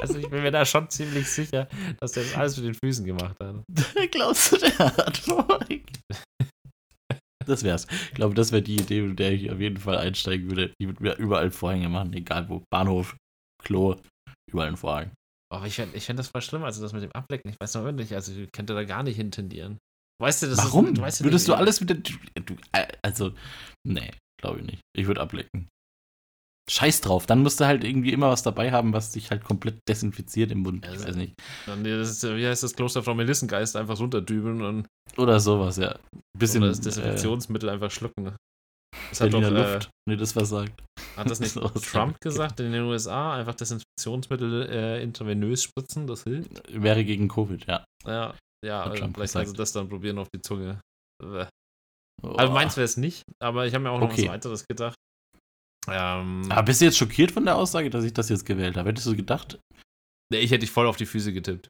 also 0.00 0.18
ich 0.18 0.28
bin 0.28 0.42
mir 0.42 0.50
da 0.50 0.64
schon 0.64 0.88
ziemlich 0.88 1.30
sicher, 1.30 1.68
dass 2.00 2.12
der 2.12 2.24
das 2.24 2.34
alles 2.34 2.56
mit 2.56 2.66
den 2.66 2.74
Füßen 2.74 3.04
gemacht 3.04 3.36
hat. 3.40 3.62
Glaubst 4.10 4.52
du, 4.52 4.56
der 4.56 4.78
hat 4.78 5.18
Vorhänge? 5.18 5.84
Das 7.46 7.62
wär's. 7.62 7.86
Ich 8.08 8.14
glaube, 8.14 8.34
das 8.34 8.52
wäre 8.52 8.62
die 8.62 8.76
Idee, 8.76 9.02
mit 9.02 9.18
der 9.18 9.32
ich 9.32 9.50
auf 9.50 9.60
jeden 9.60 9.76
Fall 9.76 9.98
einsteigen 9.98 10.48
würde. 10.48 10.72
Die 10.80 10.86
würde 10.86 11.02
mir 11.02 11.16
überall 11.16 11.50
Vorhänge 11.50 11.90
machen, 11.90 12.14
egal 12.14 12.48
wo. 12.48 12.62
Bahnhof, 12.72 13.16
Klo, 13.62 13.96
überall 14.50 14.68
ein 14.68 14.76
Vorhang. 14.76 15.12
Aber 15.52 15.66
ich 15.66 15.74
fände 15.74 15.96
ich 15.96 16.06
fänd 16.06 16.18
das 16.18 16.28
voll 16.28 16.42
schlimm, 16.42 16.64
also 16.64 16.82
das 16.82 16.92
mit 16.92 17.02
dem 17.02 17.12
Ablecken. 17.12 17.50
Ich 17.50 17.60
weiß 17.60 17.74
noch 17.74 17.84
wirklich, 17.84 18.14
also 18.14 18.32
ich 18.32 18.50
könnte 18.50 18.74
da 18.74 18.84
gar 18.84 19.02
nicht 19.02 19.16
hintendieren. 19.16 19.78
Weißt 20.20 20.42
du, 20.42 20.46
das 20.48 20.58
Warum? 20.58 20.92
ist. 20.92 21.00
weißt 21.00 21.24
Würdest 21.24 21.48
du 21.48 21.54
alles 21.54 21.80
mit 21.80 21.90
der 21.90 22.02
Tür. 22.02 22.18
Du, 22.46 22.54
äh, 22.72 22.86
also, 23.02 23.32
nee, 23.86 24.10
glaube 24.40 24.60
ich 24.60 24.66
nicht. 24.66 24.80
Ich 24.96 25.06
würde 25.06 25.20
ablecken. 25.20 25.68
Scheiß 26.70 27.02
drauf. 27.02 27.26
Dann 27.26 27.42
musst 27.42 27.60
du 27.60 27.66
halt 27.66 27.84
irgendwie 27.84 28.12
immer 28.12 28.30
was 28.30 28.42
dabei 28.42 28.72
haben, 28.72 28.94
was 28.94 29.10
dich 29.10 29.30
halt 29.30 29.44
komplett 29.44 29.76
desinfiziert 29.86 30.50
im 30.50 30.60
Mund. 30.60 30.84
Ich 30.86 30.90
Also- 30.92 31.08
weiß 31.08 31.16
nicht. 31.16 31.34
Dann, 31.66 31.84
das 31.84 32.10
ist, 32.10 32.22
wie 32.24 32.46
heißt 32.46 32.62
das 32.62 32.74
Kloster 32.74 33.02
Frau 33.02 33.14
Melissengeist 33.14 33.76
einfach 33.76 33.98
runterdübeln 33.98 34.62
und 34.62 34.86
Oder 35.18 35.40
sowas, 35.40 35.76
ja. 35.76 35.90
Ein 36.14 36.20
bisschen. 36.38 36.62
oder 36.62 36.70
das 36.70 36.78
äh, 36.78 36.82
Desinfektionsmittel 36.84 37.68
einfach 37.68 37.90
schlucken. 37.90 38.34
Das 39.10 39.20
hat 39.20 39.32
doch, 39.32 39.40
Berliner 39.40 39.66
äh, 39.68 39.74
Luft. 39.74 39.90
Nee, 40.08 40.16
das 40.16 40.32
versagt. 40.32 40.82
hat 41.16 41.28
das 41.28 41.40
nicht. 41.40 41.54
Trump 41.90 42.18
gesagt 42.20 42.60
in 42.60 42.72
den 42.72 42.84
USA? 42.84 43.34
Einfach 43.36 43.54
Desinfektionsmittel 43.56 44.68
äh, 44.70 45.02
intravenös 45.02 45.64
spritzen, 45.64 46.06
das 46.06 46.22
hilft? 46.24 46.62
Wäre 46.72 47.04
gegen 47.04 47.28
Covid, 47.28 47.66
ja. 47.66 47.84
Ja, 48.06 48.34
ja, 48.64 48.84
äh, 48.86 48.96
vielleicht 48.96 49.14
gesagt. 49.14 49.36
also 49.36 49.52
das 49.54 49.72
dann 49.72 49.88
probieren 49.88 50.18
auf 50.18 50.28
die 50.34 50.40
Zunge. 50.40 50.80
Äh. 51.22 51.46
Oh. 52.22 52.28
Also 52.36 52.52
meins 52.52 52.76
wäre 52.76 52.84
es 52.84 52.96
nicht, 52.96 53.22
aber 53.42 53.66
ich 53.66 53.74
habe 53.74 53.84
mir 53.84 53.90
auch 53.90 54.00
noch 54.00 54.10
Okay. 54.10 54.22
was 54.22 54.28
weiteres 54.34 54.64
gedacht. 54.66 54.94
Ähm, 55.90 56.46
Aber 56.50 56.62
bist 56.62 56.80
du 56.80 56.86
jetzt 56.86 56.96
schockiert 56.96 57.30
von 57.30 57.44
der 57.44 57.56
Aussage, 57.56 57.90
dass 57.90 58.04
ich 58.04 58.14
das 58.14 58.30
jetzt 58.30 58.46
gewählt 58.46 58.76
habe? 58.76 58.88
Hättest 58.88 59.06
du 59.06 59.14
gedacht? 59.16 59.58
nee, 60.32 60.38
ich 60.38 60.50
hätte 60.50 60.60
dich 60.60 60.70
voll 60.70 60.86
auf 60.86 60.96
die 60.96 61.04
Füße 61.06 61.32
getippt. 61.34 61.68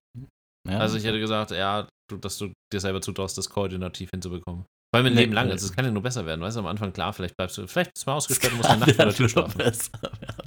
Ja, 0.68 0.78
Also 0.78 0.96
ich 0.96 1.04
hätte 1.04 1.18
gesagt, 1.18 1.50
ja, 1.50 1.88
du, 2.08 2.16
dass 2.18 2.38
du 2.38 2.52
dir 2.72 2.78
selber 2.80 3.00
zutraust, 3.02 3.36
das 3.36 3.50
koordinativ 3.50 4.10
hinzubekommen. 4.14 4.64
Weil 4.94 5.02
mein 5.02 5.14
Nee, 5.14 5.22
Leben 5.22 5.32
lang, 5.32 5.46
nee. 5.46 5.52
also 5.52 5.66
es 5.66 5.72
kann 5.74 5.84
ja 5.84 5.90
nur 5.90 6.02
besser 6.04 6.24
werden. 6.24 6.40
Weißt 6.40 6.56
du, 6.56 6.60
am 6.60 6.66
Anfang, 6.66 6.92
klar, 6.92 7.12
vielleicht 7.12 7.36
bleibst 7.36 7.58
du, 7.58 7.66
vielleicht 7.66 7.92
bist 7.92 8.06
du 8.06 8.10
mal 8.10 8.16
ausgesperrt 8.16 8.52
und 8.52 8.58
musst 8.58 8.70
eine 8.70 8.80
Nacht 8.80 8.94
vor 8.94 9.04
der 9.06 9.14
Tür 9.14 9.28
schlafen. 9.28 9.58
Besser 9.58 9.90
werden. 10.02 10.43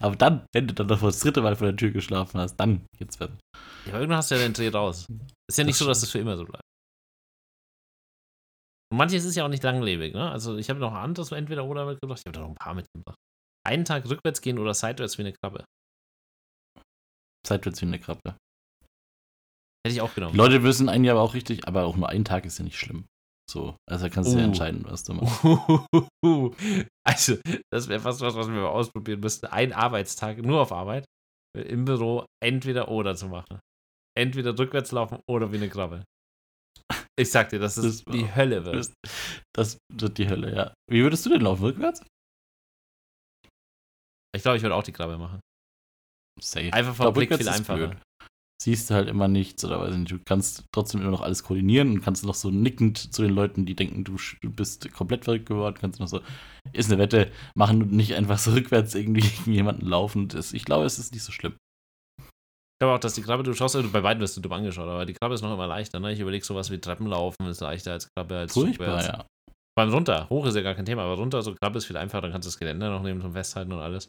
Aber 0.00 0.16
dann, 0.16 0.46
wenn 0.52 0.68
du 0.68 0.74
dann 0.74 0.86
noch 0.86 1.00
das 1.00 1.20
dritte 1.20 1.42
Mal 1.42 1.56
vor 1.56 1.66
der 1.68 1.76
Tür 1.76 1.90
geschlafen 1.90 2.40
hast, 2.40 2.56
dann 2.56 2.86
geht's 2.96 3.16
besser. 3.16 3.36
Ja, 3.84 3.92
aber 3.92 4.00
irgendwann 4.00 4.18
hast 4.18 4.30
du 4.30 4.36
ja 4.36 4.42
den 4.42 4.52
Dreh 4.52 4.68
raus. 4.68 5.06
Ist 5.48 5.58
ja 5.58 5.64
nicht 5.64 5.74
Das 5.74 5.78
so, 5.78 5.86
dass 5.86 6.00
das 6.00 6.10
für 6.10 6.18
immer 6.18 6.36
so 6.36 6.44
bleibt. 6.44 6.62
Und 8.90 8.98
manches 8.98 9.24
ist 9.24 9.34
ja 9.34 9.44
auch 9.44 9.48
nicht 9.48 9.62
langlebig, 9.62 10.14
ne? 10.14 10.30
Also 10.30 10.56
ich 10.56 10.70
habe 10.70 10.80
noch 10.80 10.92
ein 10.92 10.98
anderes 11.02 11.32
entweder 11.32 11.64
oder 11.64 11.84
mitgebracht. 11.84 12.20
Ich 12.20 12.26
habe 12.26 12.34
da 12.34 12.40
noch 12.40 12.50
ein 12.50 12.54
paar 12.54 12.74
mitgebracht. 12.74 13.16
Einen 13.66 13.84
Tag 13.84 14.08
rückwärts 14.08 14.40
gehen 14.40 14.58
oder 14.58 14.72
seitwärts 14.72 15.18
wie 15.18 15.22
eine 15.22 15.32
Krabbe. 15.32 15.64
Seitwärts 17.46 17.82
wie 17.82 17.86
eine 17.86 17.98
Krabbe. 17.98 18.36
Hätte 19.84 19.94
ich 19.94 20.00
auch 20.00 20.14
genommen. 20.14 20.32
Die 20.32 20.38
Leute 20.38 20.62
wissen 20.62 20.88
einen 20.88 21.04
ja 21.04 21.12
aber 21.12 21.22
auch 21.22 21.34
richtig, 21.34 21.66
aber 21.68 21.84
auch 21.84 21.96
nur 21.96 22.08
ein 22.08 22.24
Tag 22.24 22.46
ist 22.46 22.58
ja 22.58 22.64
nicht 22.64 22.78
schlimm. 22.78 23.06
So, 23.50 23.76
also 23.88 24.10
kannst 24.10 24.32
du 24.32 24.36
ja 24.36 24.44
Uh. 24.44 24.48
entscheiden, 24.48 24.84
was 24.86 25.04
du 25.04 25.14
machst. 25.14 25.42
Also, 27.06 27.36
das 27.72 27.88
wäre 27.88 28.00
fast 28.00 28.20
was, 28.20 28.34
was 28.34 28.48
wir 28.48 28.54
mal 28.54 28.66
ausprobieren 28.68 29.20
müssten. 29.20 29.46
Ein 29.46 29.72
Arbeitstag 29.72 30.38
nur 30.38 30.60
auf 30.60 30.72
Arbeit 30.72 31.06
im 31.56 31.86
Büro 31.86 32.26
entweder 32.44 32.88
oder 32.88 33.16
zu 33.16 33.28
machen. 33.28 33.58
Entweder 34.16 34.58
rückwärts 34.58 34.92
laufen 34.92 35.20
oder 35.30 35.50
wie 35.52 35.56
eine 35.56 35.70
Krabbe. 35.70 36.04
Ich 37.18 37.30
sag 37.30 37.48
dir, 37.48 37.58
dass 37.58 37.78
es 37.78 38.04
Das- 38.04 38.14
die 38.14 38.34
Hölle 38.34 38.64
wird. 38.66 38.74
Das, 38.76 38.92
das 39.54 39.78
wird 39.92 40.18
die 40.18 40.28
Hölle, 40.28 40.54
ja. 40.54 40.74
Wie 40.90 41.02
würdest 41.02 41.24
du 41.24 41.30
denn 41.30 41.40
laufen? 41.40 41.64
Rückwärts? 41.64 42.04
Ich 44.36 44.42
glaube, 44.42 44.58
ich 44.58 44.62
würde 44.62 44.74
auch 44.74 44.82
die 44.82 44.92
Krabbe 44.92 45.16
machen. 45.16 45.40
Safe. 46.40 46.72
Einfach 46.72 46.94
vom 46.94 47.12
Blick 47.14 47.34
viel 47.34 47.48
einfacher. 47.48 47.88
blöd. 47.88 48.02
Siehst 48.60 48.90
du 48.90 48.94
halt 48.94 49.08
immer 49.08 49.28
nichts 49.28 49.64
oder 49.64 49.80
weiß 49.80 49.94
nicht. 49.94 50.10
Du 50.10 50.18
kannst 50.18 50.64
trotzdem 50.72 51.00
immer 51.00 51.12
noch 51.12 51.20
alles 51.20 51.44
koordinieren 51.44 51.90
und 51.90 52.02
kannst 52.02 52.24
noch 52.24 52.34
so 52.34 52.50
nickend 52.50 53.14
zu 53.14 53.22
den 53.22 53.32
Leuten, 53.32 53.66
die 53.66 53.76
denken, 53.76 54.02
du, 54.02 54.16
bist 54.50 54.92
komplett 54.92 55.24
verrückt 55.24 55.46
geworden, 55.46 55.76
kannst 55.80 56.00
noch 56.00 56.08
so, 56.08 56.20
ist 56.72 56.90
eine 56.90 57.00
Wette, 57.00 57.30
machen 57.54 57.82
und 57.82 57.92
nicht 57.92 58.14
einfach 58.14 58.38
so 58.38 58.50
rückwärts 58.54 58.96
irgendwie 58.96 59.20
gegen 59.20 59.52
jemanden 59.52 59.86
laufen. 59.86 60.26
Das, 60.26 60.52
ich 60.52 60.64
glaube, 60.64 60.86
es 60.86 60.98
ist 60.98 61.12
nicht 61.12 61.22
so 61.22 61.30
schlimm. 61.30 61.54
Ich 62.20 62.80
glaube 62.80 62.94
auch, 62.94 63.00
dass 63.00 63.14
die 63.14 63.22
Krabbe, 63.22 63.44
du 63.44 63.54
schaust, 63.54 63.76
bei 63.92 64.00
beiden 64.00 64.20
wirst 64.20 64.36
du 64.36 64.40
dumm 64.40 64.52
angeschaut, 64.52 64.88
aber 64.88 65.06
die 65.06 65.14
Krabbe 65.14 65.34
ist 65.34 65.42
noch 65.42 65.52
immer 65.52 65.66
leichter. 65.66 66.00
Ne? 66.00 66.12
Ich 66.12 66.20
überlege 66.20 66.44
sowas 66.44 66.70
wie 66.70 66.78
Treppenlaufen 66.78 67.46
ist 67.46 67.60
leichter 67.60 67.92
als 67.92 68.08
Krabbe 68.14 68.38
als 68.38 68.52
Furchtbar, 68.54 68.98
rückwärts. 68.98 69.06
ja. 69.06 69.26
Beim 69.76 69.90
runter, 69.90 70.28
hoch 70.28 70.46
ist 70.46 70.56
ja 70.56 70.62
gar 70.62 70.74
kein 70.74 70.86
Thema, 70.86 71.02
aber 71.02 71.14
runter, 71.14 71.42
so 71.42 71.54
Krabbe 71.54 71.78
ist 71.78 71.84
viel 71.84 71.96
einfacher, 71.96 72.22
dann 72.22 72.32
kannst 72.32 72.46
du 72.46 72.50
das 72.50 72.58
Geländer 72.58 72.90
noch 72.90 73.02
nehmen 73.02 73.20
zum 73.20 73.32
Festhalten 73.32 73.72
und 73.72 73.78
alles. 73.78 74.08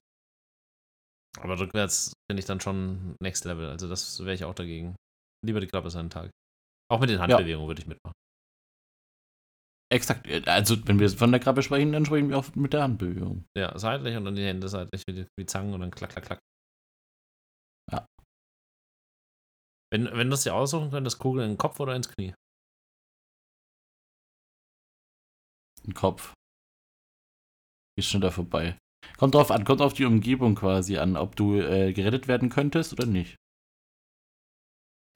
Aber 1.37 1.59
rückwärts 1.59 2.13
finde 2.29 2.39
ich 2.39 2.45
dann 2.45 2.59
schon 2.59 3.15
Next 3.21 3.45
Level, 3.45 3.67
also 3.69 3.87
das 3.87 4.19
wäre 4.19 4.33
ich 4.33 4.43
auch 4.45 4.55
dagegen. 4.55 4.95
Lieber 5.45 5.59
die 5.59 5.67
Krabbe 5.67 5.89
seinen 5.89 6.09
Tag. 6.09 6.31
Auch 6.91 6.99
mit 6.99 7.09
den 7.09 7.19
Handbewegungen 7.19 7.67
würde 7.67 7.81
ich 7.81 7.87
mitmachen. 7.87 8.13
Exakt. 9.91 10.27
Also, 10.47 10.85
wenn 10.87 10.99
wir 10.99 11.09
von 11.09 11.31
der 11.31 11.39
Krabbe 11.39 11.63
sprechen, 11.63 11.91
dann 11.93 12.05
sprechen 12.05 12.29
wir 12.29 12.37
auch 12.37 12.53
mit 12.55 12.73
der 12.73 12.83
Handbewegung. 12.83 13.45
Ja, 13.57 13.77
seitlich 13.77 14.15
und 14.17 14.25
dann 14.25 14.35
die 14.35 14.45
Hände 14.45 14.67
seitlich 14.67 15.03
wie, 15.07 15.13
die- 15.13 15.27
wie 15.37 15.45
Zangen 15.45 15.73
und 15.73 15.79
dann 15.81 15.91
klack, 15.91 16.11
klack, 16.11 16.25
klack. 16.25 16.39
Ja. 17.91 18.05
Wenn, 19.91 20.05
wenn 20.05 20.29
du 20.29 20.35
es 20.35 20.43
dir 20.43 20.53
aussuchen 20.53 20.91
könntest, 20.91 21.17
Kugel 21.19 21.43
in 21.43 21.51
den 21.51 21.57
Kopf 21.57 21.79
oder 21.79 21.95
ins 21.95 22.09
Knie? 22.09 22.33
Im 25.83 25.93
Kopf. 25.93 26.33
Geht 27.97 28.05
schneller 28.05 28.31
vorbei. 28.31 28.77
Kommt 29.17 29.35
drauf 29.35 29.51
an, 29.51 29.63
kommt 29.65 29.81
auf 29.81 29.93
die 29.93 30.05
Umgebung 30.05 30.55
quasi 30.55 30.97
an, 30.97 31.17
ob 31.17 31.35
du 31.35 31.55
äh, 31.59 31.93
gerettet 31.93 32.27
werden 32.27 32.49
könntest 32.49 32.93
oder 32.93 33.05
nicht. 33.05 33.35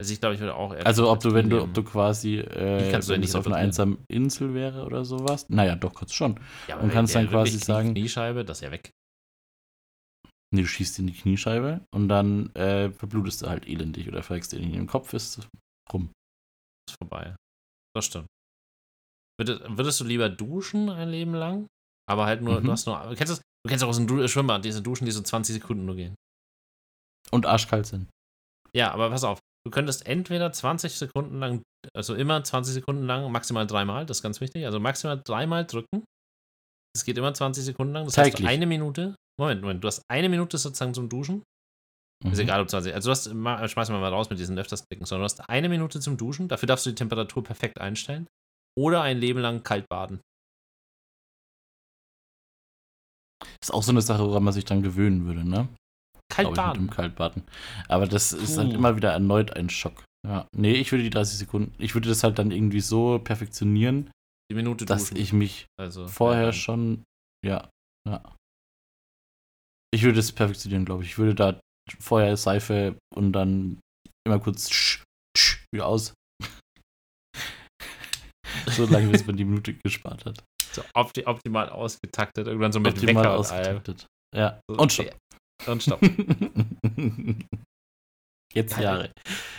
Also 0.00 0.12
ich 0.12 0.20
glaube, 0.20 0.34
ich 0.34 0.40
würde 0.40 0.54
auch 0.56 0.72
Also 0.84 1.08
ob 1.10 1.20
du, 1.20 1.32
wenn 1.34 1.48
du, 1.48 1.62
ob 1.62 1.72
du 1.72 1.82
quasi, 1.84 2.38
äh, 2.38 2.90
du 2.90 3.08
wenn 3.08 3.20
nicht 3.20 3.34
auf 3.36 3.46
einer 3.46 3.56
einsamen 3.56 4.04
Insel 4.08 4.52
wäre 4.52 4.84
oder 4.84 5.04
sowas. 5.04 5.48
Naja, 5.48 5.76
doch, 5.76 5.94
kannst 5.94 6.14
schon. 6.14 6.38
ja, 6.68 6.78
und 6.78 6.90
kannst 6.90 7.14
dann 7.14 7.28
quasi 7.28 7.58
sagen- 7.58 7.94
Kniescheibe, 7.94 8.44
das 8.44 8.58
ist 8.58 8.62
ja 8.62 8.70
weg. 8.72 8.90
Nee, 10.52 10.62
du 10.62 10.68
schießt 10.68 10.98
in 10.98 11.06
die 11.06 11.14
Kniescheibe 11.14 11.84
und 11.92 12.08
dann 12.08 12.54
äh, 12.54 12.90
verblutest 12.90 13.42
du 13.42 13.46
halt 13.48 13.66
elendig 13.66 14.06
oder 14.08 14.22
verreckst 14.22 14.52
dir 14.52 14.58
in 14.58 14.72
den 14.72 14.86
Kopf, 14.86 15.12
ist 15.14 15.48
rum. 15.92 16.12
Ist 16.88 16.96
vorbei. 17.00 17.34
Das 17.94 18.04
stimmt. 18.06 18.26
Würdest, 19.38 19.62
würdest 19.66 20.00
du 20.00 20.04
lieber 20.04 20.28
duschen 20.28 20.90
ein 20.90 21.08
Leben 21.08 21.34
lang? 21.34 21.66
Aber 22.08 22.26
halt 22.26 22.42
nur, 22.42 22.60
Mhm. 22.60 22.64
du 22.66 22.72
hast 22.72 22.86
nur, 22.86 22.98
du 23.00 23.16
kennst 23.16 23.32
das, 23.32 23.40
du 23.64 23.68
kennst 23.68 23.82
auch 23.84 23.88
aus 23.88 23.96
dem 23.96 24.06
Du- 24.06 24.26
Schwimmbad, 24.28 24.64
diese 24.64 24.82
Duschen, 24.82 25.04
die 25.06 25.10
so 25.12 25.22
20 25.22 25.54
Sekunden 25.54 25.84
nur 25.86 25.96
gehen. 25.96 26.14
Und 27.30 27.46
arschkalt 27.46 27.86
sind. 27.86 28.08
Ja, 28.74 28.92
aber 28.92 29.10
pass 29.10 29.24
auf, 29.24 29.38
du 29.66 29.70
könntest 29.70 30.06
entweder 30.06 30.52
20 30.52 30.92
Sekunden 30.94 31.38
lang, 31.38 31.62
also 31.94 32.14
immer 32.14 32.42
20 32.44 32.74
Sekunden 32.74 33.04
lang, 33.06 33.30
maximal 33.32 33.66
dreimal, 33.66 34.04
das 34.06 34.18
ist 34.18 34.22
ganz 34.22 34.40
wichtig, 34.40 34.66
also 34.66 34.80
maximal 34.80 35.20
dreimal 35.24 35.64
drücken. 35.64 36.04
Es 36.96 37.04
geht 37.04 37.16
immer 37.18 37.32
20 37.34 37.64
Sekunden 37.64 37.92
lang, 37.94 38.04
das 38.04 38.18
heißt 38.18 38.32
Täglich. 38.36 38.48
eine 38.48 38.66
Minute, 38.66 39.14
Moment, 39.40 39.62
Moment, 39.62 39.82
du 39.82 39.88
hast 39.88 40.02
eine 40.10 40.28
Minute 40.28 40.58
sozusagen 40.58 40.94
zum 40.94 41.08
Duschen, 41.08 41.42
ist 42.24 42.34
Mhm. 42.34 42.40
egal 42.40 42.60
ob 42.60 42.68
20, 42.70 42.94
also 42.94 43.08
du 43.08 43.10
hast, 43.12 43.32
ma- 43.34 43.66
schmeiß 43.66 43.88
mal 43.90 44.00
mal 44.00 44.10
raus 44.12 44.30
mit 44.30 44.38
diesen 44.38 44.58
öfters 44.58 44.84
klicken, 44.88 45.06
sondern 45.06 45.22
du 45.22 45.24
hast 45.32 45.48
eine 45.48 45.68
Minute 45.68 45.98
zum 46.00 46.16
Duschen, 46.16 46.46
dafür 46.48 46.66
darfst 46.66 46.86
du 46.86 46.90
die 46.90 46.94
Temperatur 46.96 47.42
perfekt 47.42 47.80
einstellen 47.80 48.26
oder 48.78 49.02
ein 49.02 49.18
Leben 49.18 49.40
lang 49.40 49.62
kalt 49.62 49.86
baden. 49.88 50.20
Ist 53.64 53.72
auch 53.72 53.82
so 53.82 53.92
eine 53.92 54.02
Sache, 54.02 54.22
woran 54.22 54.44
man 54.44 54.52
sich 54.52 54.66
dann 54.66 54.82
gewöhnen 54.82 55.24
würde, 55.24 55.42
ne? 55.42 55.68
Kalt 56.30 56.52
Glaub 56.52 56.58
ich, 56.58 56.66
mit 56.66 56.76
dem 56.76 56.86
baden. 56.86 56.90
Kaltbaden. 56.90 57.42
Aber 57.88 58.06
das 58.06 58.34
ist 58.34 58.58
halt 58.58 58.68
Puh. 58.68 58.74
immer 58.74 58.96
wieder 58.96 59.10
erneut 59.10 59.56
ein 59.56 59.70
Schock. 59.70 60.04
Ja. 60.26 60.46
Nee, 60.54 60.74
ich 60.74 60.92
würde 60.92 61.02
die 61.02 61.08
30 61.08 61.38
Sekunden, 61.38 61.74
ich 61.78 61.94
würde 61.94 62.10
das 62.10 62.22
halt 62.22 62.38
dann 62.38 62.50
irgendwie 62.50 62.80
so 62.80 63.18
perfektionieren, 63.18 64.10
Die 64.50 64.54
Minute 64.54 64.84
dass 64.84 65.08
duschen. 65.08 65.16
ich 65.16 65.32
mich 65.32 65.64
also, 65.80 66.06
vorher 66.08 66.46
ja, 66.46 66.52
schon, 66.52 67.04
ja, 67.42 67.70
ja. 68.06 68.22
Ich 69.94 70.02
würde 70.02 70.20
es 70.20 70.32
perfektionieren, 70.32 70.84
glaube 70.84 71.04
ich. 71.04 71.12
Ich 71.12 71.18
würde 71.18 71.34
da 71.34 71.58
vorher 72.00 72.36
Seife 72.36 72.98
und 73.14 73.32
dann 73.32 73.80
immer 74.26 74.40
kurz 74.40 74.68
tsch, 74.68 75.02
tsch, 75.34 75.64
wieder 75.72 75.86
aus. 75.86 76.12
so 78.66 78.84
lange, 78.84 79.08
bis 79.08 79.26
man 79.26 79.38
die 79.38 79.46
Minute 79.46 79.72
gespart 79.72 80.26
hat. 80.26 80.44
So 80.74 80.82
opti 80.94 81.24
optimal 81.26 81.68
ausgetaktet, 81.68 82.46
irgendwann 82.46 82.72
so 82.72 82.80
mit 82.80 82.94
Optimal 82.94 83.24
Wecker 83.24 83.38
und 83.38 83.50
allem. 83.52 83.76
ausgetaktet. 83.78 84.06
Ja. 84.34 84.60
So, 84.68 84.76
Und 84.78 84.92
stopp. 84.92 85.16
Und 85.66 85.82
stopp. 85.82 86.00
Jetzt 88.54 88.78
die. 88.78 88.86
Haare. 88.86 89.10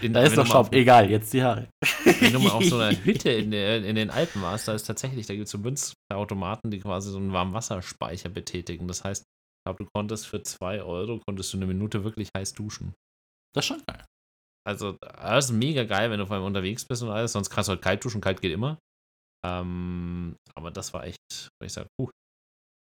In- 0.02 0.14
Da 0.14 0.22
ist 0.24 0.38
doch 0.38 0.50
auf- 0.56 0.72
Egal, 0.72 1.10
jetzt 1.10 1.34
die 1.34 1.44
Haare. 1.44 1.68
Wenn 2.06 2.32
du 2.32 2.40
mal 2.40 2.52
auf 2.52 2.64
so 2.64 2.78
einer 2.78 2.96
Hütte 3.06 3.30
in, 3.30 3.52
der, 3.52 3.84
in 3.84 3.96
den 3.96 4.10
Alpen 4.10 4.42
warst, 4.42 4.68
da 4.70 4.74
ist 4.74 4.84
tatsächlich, 4.86 5.26
da 5.28 5.34
gibt 5.34 5.46
es 5.48 5.52
so 5.52 5.58
Münzautomaten, 5.58 6.72
die 6.72 6.80
quasi 6.80 7.12
so 7.12 7.18
einen 7.18 7.34
Warmwasserspeicher 7.34 8.30
betätigen. 8.30 8.88
Das 8.88 9.04
heißt, 9.04 9.24
ich 9.24 9.64
glaube, 9.68 9.84
du 9.84 9.90
konntest 9.94 10.28
für 10.28 10.42
2 10.42 10.82
Euro, 10.84 11.20
konntest 11.28 11.52
du 11.52 11.58
eine 11.58 11.66
Minute 11.66 12.06
wirklich 12.06 12.30
heiß 12.38 12.54
duschen. 12.54 12.94
Das 13.54 13.66
ist 13.66 13.68
schon 13.68 13.84
geil. 13.86 14.04
Also, 14.66 14.94
das 15.02 15.46
ist 15.46 15.52
mega 15.52 15.84
geil, 15.84 16.10
wenn 16.10 16.20
du 16.20 16.26
vor 16.26 16.38
allem 16.38 16.46
unterwegs 16.46 16.86
bist 16.86 17.04
und 17.04 17.10
alles. 17.10 17.34
Sonst 17.34 17.50
kannst 17.50 17.68
du 17.68 17.72
halt 17.74 17.82
kalt 17.82 18.04
duschen, 18.06 18.22
kalt 18.22 18.42
geht 18.42 18.54
immer. 18.54 18.80
Ähm, 19.46 20.36
aber 20.56 20.72
das 20.72 20.94
war 20.94 21.06
echt, 21.06 21.18
weil 21.60 21.68
ich 21.68 21.74
sage, 21.74 21.88
puh. 22.00 22.10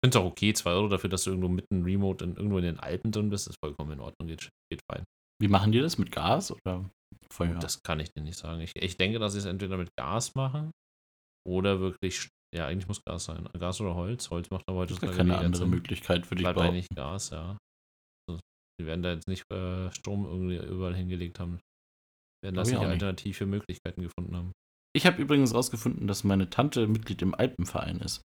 Ich 0.01 0.07
finde 0.07 0.17
es 0.17 0.23
auch 0.23 0.29
okay, 0.31 0.53
2 0.53 0.71
Euro 0.71 0.87
dafür, 0.87 1.09
dass 1.09 1.25
du 1.25 1.31
irgendwo 1.31 1.49
mitten 1.49 1.83
remote 1.83 2.23
in, 2.23 2.35
irgendwo 2.35 2.57
in 2.57 2.63
den 2.63 2.79
Alpen 2.79 3.11
drin 3.11 3.29
bist, 3.29 3.47
ist 3.47 3.57
vollkommen 3.63 3.91
in 3.91 3.99
Ordnung, 3.99 4.27
geht, 4.27 4.49
geht 4.71 4.81
fein. 4.89 5.03
Wie 5.41 5.47
machen 5.49 5.71
die 5.71 5.79
das? 5.79 5.97
Mit 5.97 6.11
Gas 6.11 6.51
oder 6.51 6.89
Feuer? 7.31 7.59
Das 7.59 7.81
kann 7.83 7.99
ich 7.99 8.11
dir 8.11 8.21
nicht 8.21 8.37
sagen. 8.37 8.61
Ich, 8.61 8.71
ich 8.75 8.97
denke, 8.97 9.19
dass 9.19 9.33
sie 9.33 9.39
es 9.39 9.45
entweder 9.45 9.77
mit 9.77 9.89
Gas 9.97 10.35
machen 10.35 10.71
oder 11.47 11.79
wirklich, 11.81 12.29
ja, 12.55 12.67
eigentlich 12.67 12.87
muss 12.87 13.01
Gas 13.03 13.25
sein. 13.25 13.47
Gas 13.59 13.81
oder 13.81 13.95
Holz. 13.95 14.29
Holz 14.29 14.49
macht 14.49 14.63
aber 14.69 14.85
Das 14.85 14.97
ist 14.97 15.01
keine 15.01 15.37
andere 15.37 15.63
Sinn. 15.63 15.69
Möglichkeit, 15.69 16.29
würde 16.31 16.41
ich 16.41 16.47
behaupten. 16.47 16.61
eigentlich 16.61 16.89
Gas, 16.95 17.29
ja. 17.31 17.57
Also, 18.29 18.39
die 18.79 18.85
werden 18.85 19.01
da 19.03 19.13
jetzt 19.13 19.27
nicht 19.27 19.43
äh, 19.51 19.91
Strom 19.91 20.25
irgendwie 20.25 20.57
überall 20.65 20.95
hingelegt 20.95 21.39
haben. 21.39 21.59
Werden 22.41 22.55
da 22.55 22.63
Glaub 22.63 22.63
ich 22.63 22.67
sicher 22.69 22.79
auch 22.79 22.83
nicht. 22.85 22.93
alternative 22.93 23.45
Möglichkeiten 23.45 24.01
gefunden 24.01 24.35
haben. 24.35 24.51
Ich 24.95 25.05
habe 25.05 25.21
übrigens 25.21 25.53
rausgefunden, 25.53 26.07
dass 26.07 26.23
meine 26.23 26.49
Tante 26.49 26.87
Mitglied 26.87 27.21
im 27.21 27.35
Alpenverein 27.35 27.99
ist. 27.99 28.21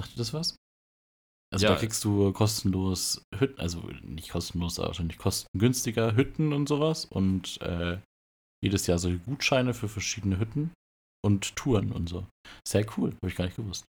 Sagt 0.00 0.12
ihr 0.14 0.18
das 0.18 0.32
was? 0.32 0.56
Also 1.52 1.66
Ja. 1.66 1.72
da 1.72 1.78
kriegst 1.78 2.04
du 2.04 2.32
kostenlos 2.32 3.22
Hütten, 3.34 3.58
also 3.60 3.80
nicht 4.02 4.30
kostenlos, 4.30 4.78
aber 4.78 4.88
wahrscheinlich 4.88 5.18
kostengünstiger 5.18 6.14
Hütten 6.14 6.52
und 6.52 6.68
sowas 6.68 7.04
und 7.06 7.60
äh, 7.62 7.98
jedes 8.62 8.86
Jahr 8.86 8.98
so 8.98 9.10
Gutscheine 9.18 9.72
für 9.74 9.88
verschiedene 9.88 10.38
Hütten 10.38 10.72
und 11.24 11.56
Touren 11.56 11.92
und 11.92 12.08
so. 12.08 12.26
Sehr 12.66 12.86
cool, 12.96 13.10
habe 13.14 13.28
ich 13.28 13.36
gar 13.36 13.44
nicht 13.46 13.56
gewusst. 13.56 13.84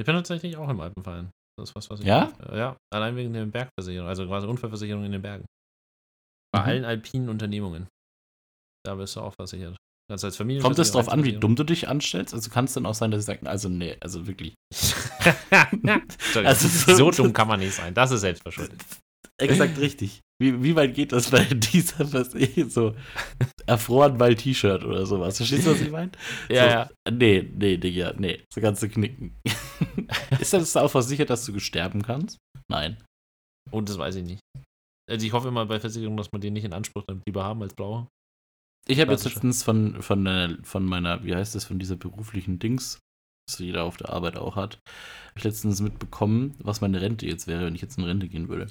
Ich 0.00 0.06
bin 0.06 0.14
tatsächlich 0.14 0.56
auch 0.56 0.68
im 0.68 0.80
Alpenverein. 0.80 1.30
Das 1.58 1.70
ist 1.70 1.74
was, 1.76 1.90
was 1.90 2.00
ich. 2.00 2.06
Ja? 2.06 2.32
Äh, 2.40 2.58
ja, 2.58 2.76
allein 2.92 3.16
wegen 3.16 3.32
der 3.32 3.46
Bergversicherung, 3.46 4.08
also 4.08 4.26
quasi 4.26 4.46
Unfallversicherung 4.46 5.04
in 5.04 5.12
den 5.12 5.22
Bergen. 5.22 5.44
Bei 6.52 6.60
Mhm. 6.60 6.66
allen 6.66 6.84
alpinen 6.84 7.28
Unternehmungen. 7.28 7.88
Da 8.84 8.94
bist 8.94 9.16
du 9.16 9.20
auch 9.20 9.34
versichert. 9.34 9.76
Kannst 10.10 10.24
als 10.24 10.36
Familie. 10.36 10.62
Kommt 10.62 10.78
es 10.78 10.92
drauf 10.92 11.08
an, 11.10 11.22
wie 11.24 11.34
dumm 11.34 11.54
du 11.54 11.64
dich 11.64 11.86
anstellst? 11.88 12.32
Also 12.32 12.48
kann 12.50 12.64
es 12.64 12.72
dann 12.72 12.86
auch 12.86 12.94
sein, 12.94 13.10
dass 13.10 13.22
sie 13.22 13.26
sagen, 13.26 13.46
also 13.46 13.68
nee, 13.68 13.96
also 14.00 14.26
wirklich. 14.26 14.54
also 15.50 16.40
Also 16.40 16.68
so, 16.68 17.12
so- 17.12 17.22
dumm 17.22 17.32
kann 17.32 17.48
man 17.48 17.60
nicht 17.60 17.74
sein. 17.74 17.94
Das 17.94 18.10
ist 18.10 18.22
selbstverschuldet. 18.22 18.82
Exakt 19.40 19.78
richtig. 19.78 20.20
Wie, 20.40 20.62
wie 20.62 20.74
weit 20.76 20.94
geht 20.94 21.12
das 21.12 21.30
bei 21.30 21.44
dieser, 21.50 22.12
was 22.12 22.34
ich 22.34 22.72
so 22.72 22.94
erfroren 23.66 24.18
weil 24.18 24.34
T-Shirt 24.34 24.84
oder 24.84 25.04
sowas? 25.06 25.36
Verstehst 25.36 25.66
du, 25.66 25.72
was 25.72 25.80
ich 25.80 25.90
meine? 25.90 26.10
Ja, 26.48 26.62
so, 26.64 26.68
ja. 26.70 26.90
Nee, 27.12 27.48
nee, 27.54 27.76
Digga, 27.76 28.14
nee. 28.16 28.42
So 28.52 28.60
kannst 28.60 28.82
du 28.82 28.88
knicken. 28.88 29.36
ist 30.40 30.52
das 30.52 30.76
auch 30.76 30.90
versichert, 30.90 31.30
dass 31.30 31.44
du 31.44 31.58
sterben 31.60 32.02
kannst? 32.02 32.38
Nein. 32.70 32.96
Und 33.70 33.88
das 33.88 33.98
weiß 33.98 34.14
ich 34.16 34.24
nicht. 34.24 34.40
Also 35.10 35.26
ich 35.26 35.32
hoffe 35.32 35.48
immer 35.48 35.66
bei 35.66 35.78
Versicherungen, 35.80 36.16
dass 36.16 36.32
man 36.32 36.40
den 36.40 36.52
nicht 36.52 36.64
in 36.64 36.72
Anspruch 36.72 37.04
nimmt, 37.08 37.22
lieber 37.26 37.44
haben 37.44 37.62
als 37.62 37.74
blaue. 37.74 38.06
Ich 38.86 39.00
habe 39.00 39.12
jetzt 39.12 39.24
letztens 39.24 39.62
von, 39.62 40.00
von, 40.02 40.26
äh, 40.26 40.56
von 40.62 40.84
meiner, 40.84 41.24
wie 41.24 41.34
heißt 41.34 41.54
das, 41.54 41.64
von 41.64 41.78
dieser 41.78 41.96
beruflichen 41.96 42.58
Dings, 42.58 43.00
das 43.48 43.58
jeder 43.58 43.84
auf 43.84 43.96
der 43.96 44.10
Arbeit 44.10 44.36
auch 44.36 44.56
hat, 44.56 44.76
habe 44.76 45.38
ich 45.38 45.44
letztens 45.44 45.80
mitbekommen, 45.80 46.54
was 46.58 46.80
meine 46.80 47.00
Rente 47.00 47.26
jetzt 47.26 47.46
wäre, 47.46 47.66
wenn 47.66 47.74
ich 47.74 47.82
jetzt 47.82 47.98
in 47.98 48.04
Rente 48.04 48.28
gehen 48.28 48.48
würde. 48.48 48.66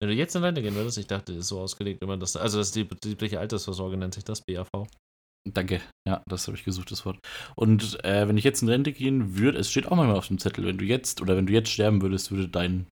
Wenn 0.00 0.08
du 0.08 0.14
jetzt 0.14 0.34
in 0.34 0.44
Rente 0.44 0.62
gehen 0.62 0.74
würdest, 0.74 0.98
ich 0.98 1.06
dachte, 1.06 1.32
das 1.32 1.42
ist 1.42 1.48
so 1.48 1.60
ausgelegt 1.60 2.02
immer, 2.02 2.16
dass, 2.16 2.36
also 2.36 2.58
das 2.58 2.68
ist 2.68 2.76
die 2.76 2.84
betriebliche 2.84 3.38
Altersvorsorge 3.38 3.96
nennt 3.96 4.14
sich 4.14 4.24
das, 4.24 4.42
BAV. 4.42 4.88
Danke, 5.48 5.80
ja, 6.06 6.22
das 6.26 6.46
habe 6.46 6.56
ich 6.56 6.64
gesucht, 6.64 6.90
das 6.90 7.04
Wort. 7.06 7.18
Und 7.56 8.02
äh, 8.04 8.28
wenn 8.28 8.36
ich 8.36 8.44
jetzt 8.44 8.62
in 8.62 8.68
Rente 8.68 8.92
gehen 8.92 9.38
würde, 9.38 9.58
es 9.58 9.70
steht 9.70 9.86
auch 9.86 9.96
manchmal 9.96 10.16
auf 10.16 10.28
dem 10.28 10.38
Zettel, 10.38 10.66
wenn 10.66 10.78
du 10.78 10.84
jetzt 10.84 11.20
oder 11.20 11.36
wenn 11.36 11.46
du 11.46 11.52
jetzt 11.52 11.70
sterben 11.70 12.02
würdest, 12.02 12.30
würde 12.30 12.48
dein, 12.48 12.86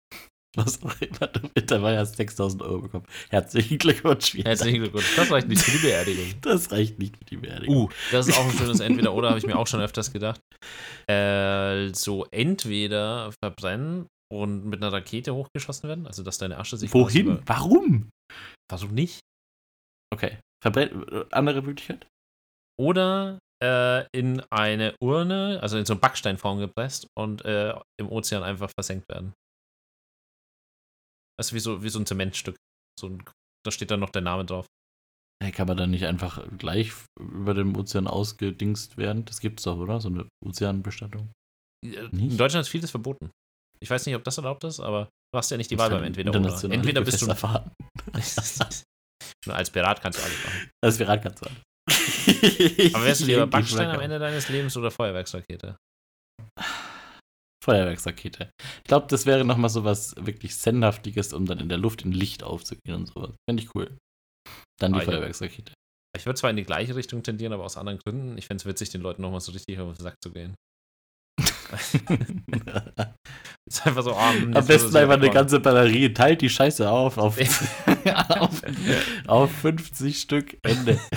was 0.56 0.82
auch 0.82 1.00
immer 1.00 1.26
du 1.28 1.40
mit 1.54 1.70
dabei 1.70 1.98
hast, 1.98 2.16
6000 2.16 2.62
Euro 2.62 2.82
bekommen. 2.82 3.06
Herzlichen 3.30 3.78
Glückwunsch. 3.78 4.34
Herzlichen 4.34 4.80
Glückwunsch. 4.80 5.16
Das 5.16 5.30
reicht 5.30 5.48
nicht 5.48 5.62
für 5.62 5.70
die 5.70 5.86
Beerdigung. 5.86 6.24
Das 6.42 6.70
reicht 6.70 6.98
nicht 6.98 7.16
für 7.16 7.24
die 7.24 7.36
Beerdigung. 7.36 7.76
Uh, 7.76 7.88
das 8.12 8.28
ist 8.28 8.38
auch 8.38 8.44
ein 8.44 8.52
schönes 8.52 8.80
Entweder-Oder, 8.80 9.28
habe 9.28 9.38
ich 9.38 9.46
mir 9.46 9.56
auch 9.56 9.66
schon 9.66 9.80
öfters 9.80 10.12
gedacht. 10.12 10.40
Äh, 11.08 11.92
so 11.92 12.26
entweder 12.30 13.32
verbrennen 13.42 14.06
und 14.32 14.66
mit 14.66 14.82
einer 14.82 14.92
Rakete 14.92 15.34
hochgeschossen 15.34 15.88
werden, 15.88 16.06
also 16.06 16.22
dass 16.22 16.38
deine 16.38 16.58
Asche 16.58 16.76
sich. 16.76 16.92
Wohin? 16.92 17.40
Warum? 17.46 18.10
Versuch 18.70 18.90
nicht. 18.90 19.20
Okay. 20.12 20.38
Verbrennt, 20.62 21.12
äh, 21.12 21.24
andere 21.30 21.62
Möglichkeit? 21.62 22.06
Oder 22.80 23.38
äh, 23.62 24.06
in 24.10 24.42
eine 24.50 24.94
Urne, 25.00 25.58
also 25.62 25.78
in 25.78 25.86
so 25.86 25.94
eine 25.94 26.00
Backsteinform 26.00 26.58
gepresst 26.58 27.08
und 27.16 27.44
äh, 27.44 27.74
im 27.98 28.10
Ozean 28.10 28.42
einfach 28.42 28.70
versenkt 28.70 29.08
werden. 29.08 29.32
Das 31.38 31.48
ist 31.48 31.52
wie 31.52 31.60
so, 31.60 31.82
wie 31.82 31.88
so 31.88 31.98
ein 31.98 32.06
Zementstück. 32.06 32.56
So 32.98 33.08
ein, 33.08 33.22
da 33.64 33.70
steht 33.70 33.90
dann 33.90 34.00
noch 34.00 34.10
der 34.10 34.22
Name 34.22 34.44
drauf. 34.44 34.66
Hey, 35.42 35.52
kann 35.52 35.68
man 35.68 35.76
da 35.76 35.86
nicht 35.86 36.06
einfach 36.06 36.42
gleich 36.56 36.92
über 37.20 37.52
dem 37.52 37.76
Ozean 37.76 38.06
ausgedingst 38.06 38.96
werden? 38.96 39.26
Das 39.26 39.40
gibt's 39.40 39.64
doch, 39.64 39.76
oder? 39.76 40.00
So 40.00 40.08
eine 40.08 40.26
Ozeanbestattung. 40.44 41.30
Nicht? 41.84 42.32
In 42.32 42.36
Deutschland 42.38 42.64
ist 42.64 42.70
vieles 42.70 42.90
verboten. 42.90 43.30
Ich 43.80 43.90
weiß 43.90 44.06
nicht, 44.06 44.14
ob 44.14 44.24
das 44.24 44.38
erlaubt 44.38 44.64
ist, 44.64 44.80
aber 44.80 45.10
du 45.32 45.38
hast 45.38 45.50
ja 45.50 45.58
nicht 45.58 45.70
die 45.70 45.78
Wahl 45.78 45.90
beim 45.90 46.04
Entweder 46.04 46.30
oder. 46.30 46.72
Entweder 46.72 47.02
bist 47.02 47.20
du. 47.20 47.26
Gewässer 47.26 47.36
fahren. 47.36 47.70
Nur 49.46 49.56
als 49.56 49.70
Pirat 49.70 50.00
kannst 50.00 50.18
du 50.18 50.22
alles 50.22 50.44
machen. 50.44 50.70
Das 50.82 50.98
wäre 50.98 51.20
ganz 51.20 51.42
alles. 51.42 52.94
Aber 52.94 53.04
wärst 53.04 53.20
du 53.20 53.26
lieber 53.26 53.46
Backstein 53.46 53.90
am 53.90 54.00
Ende 54.00 54.18
deines 54.18 54.48
Lebens 54.48 54.76
oder 54.76 54.90
Feuerwerksrakete? 54.90 55.76
Feuerwerksrakete. 57.66 58.50
Ich 58.78 58.84
glaube, 58.88 59.06
das 59.08 59.26
wäre 59.26 59.44
nochmal 59.44 59.70
so 59.70 59.84
was 59.84 60.14
wirklich 60.18 60.56
Sendhaftiges, 60.56 61.32
um 61.32 61.46
dann 61.46 61.58
in 61.60 61.68
der 61.68 61.78
Luft 61.78 62.02
in 62.02 62.12
Licht 62.12 62.42
aufzugehen 62.42 62.94
und 62.94 63.06
sowas. 63.06 63.34
Fände 63.48 63.62
ich 63.62 63.74
cool. 63.74 63.96
Dann 64.80 64.92
die 64.92 65.00
Ah. 65.00 65.02
Feuerwerksrakete. 65.02 65.72
Ich 66.16 66.24
würde 66.24 66.38
zwar 66.38 66.50
in 66.50 66.56
die 66.56 66.64
gleiche 66.64 66.94
Richtung 66.96 67.22
tendieren, 67.22 67.52
aber 67.52 67.64
aus 67.64 67.76
anderen 67.76 67.98
Gründen. 67.98 68.38
Ich 68.38 68.46
fände 68.46 68.62
es 68.62 68.66
witzig, 68.66 68.88
den 68.90 69.02
Leuten 69.02 69.20
nochmal 69.20 69.40
so 69.40 69.52
richtig 69.52 69.78
auf 69.78 69.96
den 69.96 70.02
Sack 70.02 70.14
zu 70.22 70.32
gehen. 70.32 70.54
ist 73.68 73.86
einfach 73.86 74.02
so, 74.02 74.12
oh, 74.12 74.32
hm, 74.32 74.56
Am 74.56 74.66
besten 74.66 74.96
einfach 74.96 75.14
eine 75.14 75.30
ganze 75.30 75.58
Batterie, 75.60 76.14
teilt 76.14 76.40
die 76.40 76.48
Scheiße 76.48 76.88
auf, 76.88 77.18
auf, 77.18 77.36
auf, 78.38 78.62
auf 79.26 79.50
50 79.50 80.20
Stück 80.20 80.56
Ende. 80.62 80.98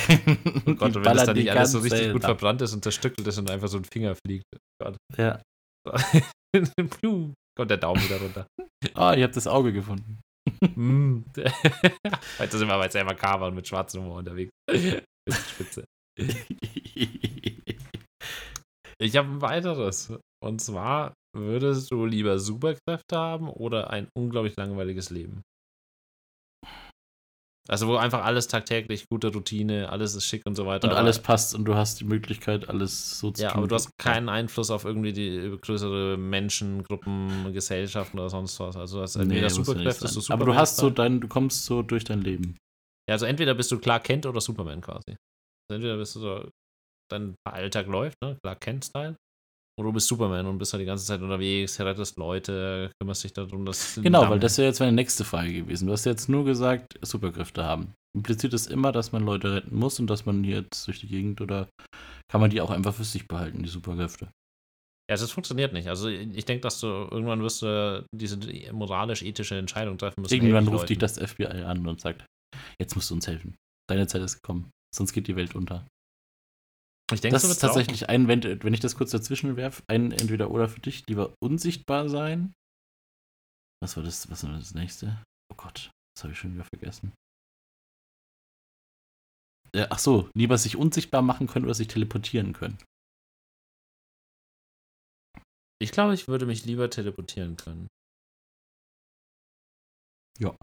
Oh 0.66 0.76
Gott, 0.76 0.96
und 0.96 1.06
wenn 1.06 1.16
das 1.16 1.26
dann 1.26 1.38
nicht 1.38 1.52
alles 1.52 1.72
so 1.72 1.80
richtig 1.80 2.12
gut 2.12 2.24
verbrannt 2.24 2.62
ist 2.62 2.74
und 2.74 2.84
zerstückelt 2.84 3.26
ist 3.28 3.38
und 3.38 3.50
einfach 3.50 3.68
so 3.68 3.78
ein 3.78 3.86
Finger 3.86 4.16
fliegt. 4.16 4.44
Gott. 4.82 4.98
Ja. 5.18 5.42
Kommt 6.56 7.72
der 7.72 7.78
Daumen 7.78 8.04
wieder 8.04 8.22
runter. 8.22 8.48
Ah, 8.96 9.14
ich 9.14 9.24
habe 9.24 9.34
das 9.34 9.46
Auge 9.46 9.74
gefunden. 9.74 10.22
Mm. 10.62 11.24
Heute 12.40 12.58
sind 12.58 12.70
wir 12.70 12.76
aber 12.76 12.90
sehr 12.90 13.04
makaber 13.04 13.48
und 13.48 13.56
mit 13.56 13.68
schwarzem 13.68 14.04
Humor 14.04 14.20
unterwegs. 14.20 14.52
Spitze. 15.30 15.84
Ich 18.98 19.18
habe 19.18 19.28
ein 19.28 19.42
weiteres. 19.42 20.14
Und 20.42 20.62
zwar, 20.62 21.14
würdest 21.36 21.92
du 21.92 22.06
lieber 22.06 22.40
Superkräfte 22.40 23.18
haben 23.18 23.50
oder 23.50 23.90
ein 23.90 24.08
unglaublich 24.18 24.56
langweiliges 24.56 25.10
Leben? 25.10 25.42
Also, 27.70 27.88
wo 27.88 27.98
einfach 27.98 28.26
alles 28.26 28.48
tagtäglich, 28.48 29.08
gute 29.10 29.32
Routine, 29.32 29.90
alles 29.90 30.16
ist 30.16 30.26
schick 30.26 30.42
und 30.48 30.56
so 30.56 30.66
weiter. 30.66 30.90
Und 30.90 30.96
alles 30.96 31.20
passt 31.20 31.54
und 31.54 31.66
du 31.66 31.76
hast 31.76 32.00
die 32.00 32.04
Möglichkeit, 32.06 32.68
alles 32.68 33.20
so 33.20 33.30
zu 33.30 33.44
Ja, 33.44 33.50
tun. 33.50 33.60
aber 33.60 33.68
du 33.68 33.76
hast 33.76 33.96
keinen 34.00 34.28
Einfluss 34.28 34.72
auf 34.72 34.86
irgendwie 34.86 35.14
die 35.14 35.56
größere 35.62 36.18
Menschengruppen, 36.18 37.54
Gesellschaften 37.54 38.18
oder 38.18 38.30
sonst 38.30 38.60
was. 38.60 38.76
Also, 38.76 38.98
du 38.98 39.04
hast 39.04 39.16
entweder 39.18 39.42
ja 39.42 39.46
nicht 39.46 39.54
Superkräfte, 39.54 40.08
sein. 40.08 40.14
so 40.14 40.34
Aber 40.34 40.46
du 40.46 40.52
Superman 40.52 40.58
hast 40.58 40.78
so 40.78 40.90
dein, 40.90 41.22
du 41.22 41.28
kommst 41.28 41.66
so 41.66 41.84
durch 41.84 42.06
dein 42.06 42.22
Leben. 42.22 42.58
Ja, 43.08 43.14
also 43.14 43.28
entweder 43.28 43.54
bist 43.54 43.72
du 43.72 43.78
Clark 43.80 44.04
Kent 44.04 44.26
oder 44.26 44.42
Superman 44.42 44.82
quasi. 44.82 45.16
Also 45.70 45.76
entweder 45.76 45.98
bist 45.98 46.16
du 46.16 46.20
so, 46.22 46.50
dein 47.12 47.36
Alltag 47.48 47.86
läuft, 47.86 48.18
ne? 48.24 48.38
Clark 48.44 48.62
Kent-Style. 48.62 49.16
Oder 49.80 49.88
du 49.88 49.94
bist 49.94 50.08
Superman 50.08 50.46
und 50.46 50.58
bist 50.58 50.74
halt 50.74 50.82
die 50.82 50.86
ganze 50.86 51.06
Zeit 51.06 51.22
unterwegs, 51.22 51.80
rettest 51.80 52.18
Leute, 52.18 52.92
kümmerst 53.00 53.24
dich 53.24 53.32
darum, 53.32 53.66
dass. 53.66 53.96
Genau, 53.96 54.30
weil 54.30 54.38
das 54.38 54.58
wäre 54.58 54.68
jetzt 54.68 54.82
meine 54.82 54.92
nächste 54.92 55.24
Frage 55.24 55.54
gewesen. 55.54 55.86
Du 55.86 55.94
hast 55.94 56.04
jetzt 56.04 56.28
nur 56.28 56.44
gesagt, 56.44 57.00
Superkräfte 57.02 57.64
haben. 57.64 57.94
Impliziert 58.14 58.54
es 58.54 58.68
immer, 58.68 58.92
dass 58.92 59.14
man 59.14 59.24
Leute 59.24 59.56
retten 59.56 59.74
muss 59.74 59.98
und 60.02 60.10
dass 60.10 60.26
man 60.26 60.44
jetzt 60.44 60.86
durch 60.86 61.00
die 61.00 61.08
Gegend 61.08 61.40
oder 61.40 61.70
kann 62.30 62.42
man 62.42 62.50
die 62.50 62.60
auch 62.60 62.72
einfach 62.72 62.94
für 62.94 63.06
sich 63.06 63.26
behalten, 63.26 63.64
die 63.64 63.70
Superkräfte? 63.70 64.26
Ja, 65.10 65.16
das 65.16 65.32
funktioniert 65.32 65.72
nicht. 65.72 65.88
Also 65.88 66.10
ich 66.10 66.44
denke, 66.44 66.62
dass 66.62 66.82
du 66.82 66.88
irgendwann 66.88 67.42
wirst 67.42 67.62
du 67.62 68.06
diese 68.14 68.38
moralisch-ethische 68.74 69.58
Entscheidung 69.58 69.98
treffen 69.98 70.22
müssen. 70.22 70.34
Irgendwann 70.34 70.68
ruft 70.68 70.90
dich 70.90 71.00
Leuten. 71.00 71.20
das 71.20 71.32
FBI 71.32 71.64
an 71.64 71.88
und 71.88 72.02
sagt, 72.02 72.26
jetzt 72.82 72.96
musst 72.96 73.12
du 73.12 73.16
uns 73.16 73.28
helfen. 73.28 73.56
Deine 73.90 74.08
Zeit 74.08 74.24
ist 74.24 74.42
gekommen, 74.42 74.72
sonst 74.94 75.14
geht 75.14 75.28
die 75.28 75.38
Welt 75.38 75.56
unter. 75.56 75.88
Ich 77.12 77.22
denke, 77.22 77.34
das 77.34 77.44
ist 77.44 77.60
tatsächlich 77.60 78.08
ein, 78.10 78.28
wenn, 78.28 78.44
wenn 78.64 78.74
ich 78.74 78.80
das 78.80 78.96
kurz 78.96 79.12
dazwischen 79.12 79.56
werfe, 79.56 79.84
ein 79.88 80.12
entweder 80.12 80.52
oder 80.52 80.70
für 80.70 80.80
dich, 80.80 81.08
lieber 81.08 81.34
unsichtbar 81.42 82.08
sein. 82.08 82.54
Was 83.82 83.98
war 83.98 84.04
das, 84.04 84.30
was 84.30 84.44
war 84.44 84.52
das 84.52 84.74
nächste? 84.74 85.24
Oh 85.52 85.56
Gott, 85.56 85.92
das 86.16 86.24
habe 86.24 86.34
ich 86.34 86.40
schon 86.40 86.54
wieder 86.54 86.66
vergessen. 86.66 87.14
Äh, 89.74 89.88
ach 89.90 90.00
so, 90.00 90.30
lieber 90.36 90.58
sich 90.58 90.76
unsichtbar 90.76 91.22
machen 91.22 91.48
können 91.48 91.66
oder 91.66 91.74
sich 91.74 91.88
teleportieren 91.88 92.54
können. 92.54 92.78
Ich 95.82 95.92
glaube, 95.92 96.14
ich 96.14 96.28
würde 96.28 96.46
mich 96.46 96.66
lieber 96.66 96.90
teleportieren 96.90 97.56
können. 97.56 97.88
Ja. 100.40 100.56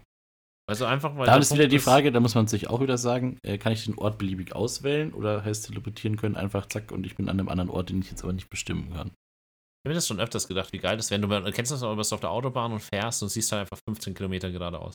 Also 0.69 0.85
einfach, 0.85 1.17
weil. 1.17 1.27
da 1.27 1.37
ist 1.37 1.53
wieder 1.55 1.69
die 1.69 1.79
Frage, 1.79 2.11
da 2.11 2.19
muss 2.19 2.35
man 2.35 2.49
sich 2.49 2.69
auch 2.69 2.81
wieder 2.81 2.99
sagen, 2.99 3.39
äh, 3.45 3.57
kann 3.57 3.73
ich 3.73 3.85
den 3.85 3.97
Ort 3.99 4.19
beliebig 4.19 4.55
auswählen 4.55 5.13
oder 5.13 5.45
heißt 5.45 5.67
teleportieren 5.67 6.17
können 6.17 6.37
einfach 6.37 6.67
zack 6.67 6.91
und 6.91 7.07
ich 7.07 7.15
bin 7.17 7.29
an 7.29 7.39
einem 7.39 7.49
anderen 7.49 7.71
Ort, 7.71 7.91
den 7.91 8.01
ich 8.01 8.11
jetzt 8.11 8.25
aber 8.25 8.33
nicht 8.33 8.51
bestimmen 8.51 8.91
kann. 8.93 9.09
Ich 9.09 9.89
habe 9.89 9.91
mir 9.91 9.95
das 9.95 10.09
schon 10.09 10.19
öfters 10.19 10.49
gedacht, 10.49 10.73
wie 10.73 10.79
geil 10.79 10.97
das 10.97 11.11
wäre. 11.13 11.21
Du 11.21 11.53
kennst 11.53 11.71
das 11.71 11.85
auch, 11.85 11.91
du 11.93 11.97
bist 11.99 12.13
auf 12.13 12.19
der 12.19 12.31
Autobahn 12.31 12.73
und 12.73 12.81
fährst 12.81 13.23
und 13.23 13.29
siehst 13.29 13.53
dann 13.53 13.61
einfach 13.61 13.79
15 13.89 14.15
Kilometer 14.15 14.51
geradeaus. 14.51 14.95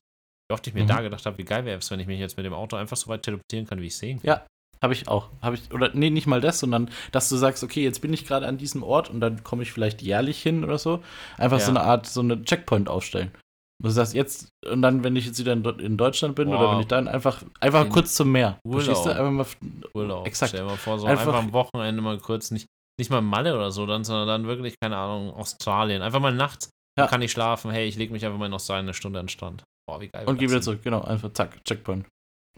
Wie 0.50 0.54
oft 0.54 0.68
ich 0.68 0.74
mir 0.74 0.84
Mhm. 0.84 0.88
da 0.88 1.02
gedacht 1.02 1.26
habe, 1.26 1.38
wie 1.38 1.46
geil 1.46 1.64
wäre 1.64 1.78
es, 1.80 1.90
wenn 1.90 2.02
ich 2.02 2.08
mich 2.08 2.20
jetzt 2.20 2.36
mit 2.36 2.46
dem 2.46 2.54
Auto 2.54 2.76
einfach 2.76 2.98
so 2.98 3.08
weit 3.08 3.24
teleportieren 3.24 3.66
kann, 3.66 3.80
wie 3.80 3.88
ich 3.88 3.96
sehen 3.96 4.18
kann. 4.22 4.28
Ja, 4.28 4.46
habe 4.82 4.92
ich 4.92 5.08
auch. 5.08 5.30
Habe 5.42 5.56
ich, 5.56 5.72
oder 5.74 5.92
nee, 5.94 6.10
nicht 6.10 6.28
mal 6.28 6.42
das, 6.42 6.60
sondern 6.60 6.90
dass 7.14 7.30
du 7.30 7.38
sagst, 7.38 7.64
okay, 7.64 7.82
jetzt 7.82 8.02
bin 8.02 8.12
ich 8.12 8.28
gerade 8.28 8.46
an 8.46 8.58
diesem 8.58 8.84
Ort 8.84 9.10
und 9.10 9.22
dann 9.22 9.42
komme 9.46 9.64
ich 9.64 9.72
vielleicht 9.72 10.02
jährlich 10.02 10.42
hin 10.44 10.66
oder 10.66 10.78
so. 10.78 11.02
Einfach 11.38 11.60
Ja. 11.60 11.66
so 11.66 11.70
eine 11.72 11.82
Art, 11.84 12.06
so 12.08 12.20
eine 12.20 12.44
Checkpoint 12.44 12.90
aufstellen. 12.90 13.32
Du 13.82 13.90
sagst 13.90 14.14
jetzt, 14.14 14.50
und 14.70 14.82
dann, 14.84 15.04
wenn 15.04 15.16
ich 15.16 15.26
jetzt 15.26 15.40
wieder 15.40 15.54
in, 15.54 15.64
Deu- 15.64 15.80
in 15.80 15.98
Deutschland 15.98 16.36
bin 16.36 16.50
oder 16.50 16.60
Wow. 16.60 16.74
wenn 16.74 16.80
ich 16.82 16.88
dann 16.88 17.08
einfach, 17.08 17.42
einfach 17.60 17.86
In 17.86 17.92
kurz 17.92 18.14
zum 18.14 18.32
Meer. 18.32 18.60
Urlaub. 18.64 19.04
Du? 19.04 19.10
Einfach 19.10 19.32
mal, 19.32 19.46
Urlaub. 19.96 20.28
Exakt. 20.28 20.50
Stell 20.50 20.62
dir 20.62 20.68
mal 20.70 20.78
vor, 20.78 21.00
so 21.00 21.08
Einfach- 21.08 21.28
einfach, 21.28 21.40
am 21.40 21.52
Wochenende 21.54 22.02
mal 22.02 22.20
kurz, 22.20 22.52
nicht, 22.52 22.68
nicht 23.00 23.10
mal 23.10 23.22
Malle 23.22 23.56
oder 23.56 23.72
so, 23.72 23.86
dann, 23.88 24.04
sondern 24.04 24.28
dann 24.28 24.46
wirklich, 24.48 24.76
keine 24.80 24.98
Ahnung, 24.98 25.34
Australien. 25.34 26.02
Einfach 26.04 26.20
mal 26.20 26.34
nachts. 26.34 26.70
Ja. 27.00 27.08
Kann 27.08 27.22
ich 27.24 27.32
schlafen. 27.32 27.72
Hey, 27.72 27.88
ich 27.88 27.96
lege 27.96 28.12
mich 28.14 28.24
einfach 28.26 28.38
mal 28.38 28.46
in 28.48 28.54
Australien 28.54 28.86
eine 28.86 28.94
Stunde 28.94 29.20
an 29.20 29.26
den 29.26 29.30
Strand. 29.30 29.64
Boah, 29.90 30.00
wie 30.00 30.10
geil. 30.10 30.26
Und 30.28 30.38
geh 30.38 30.48
wieder 30.50 30.62
zurück, 30.62 30.82
genau, 30.84 31.02
einfach 31.02 31.32
zack, 31.34 31.64
Checkpoint. 31.66 32.06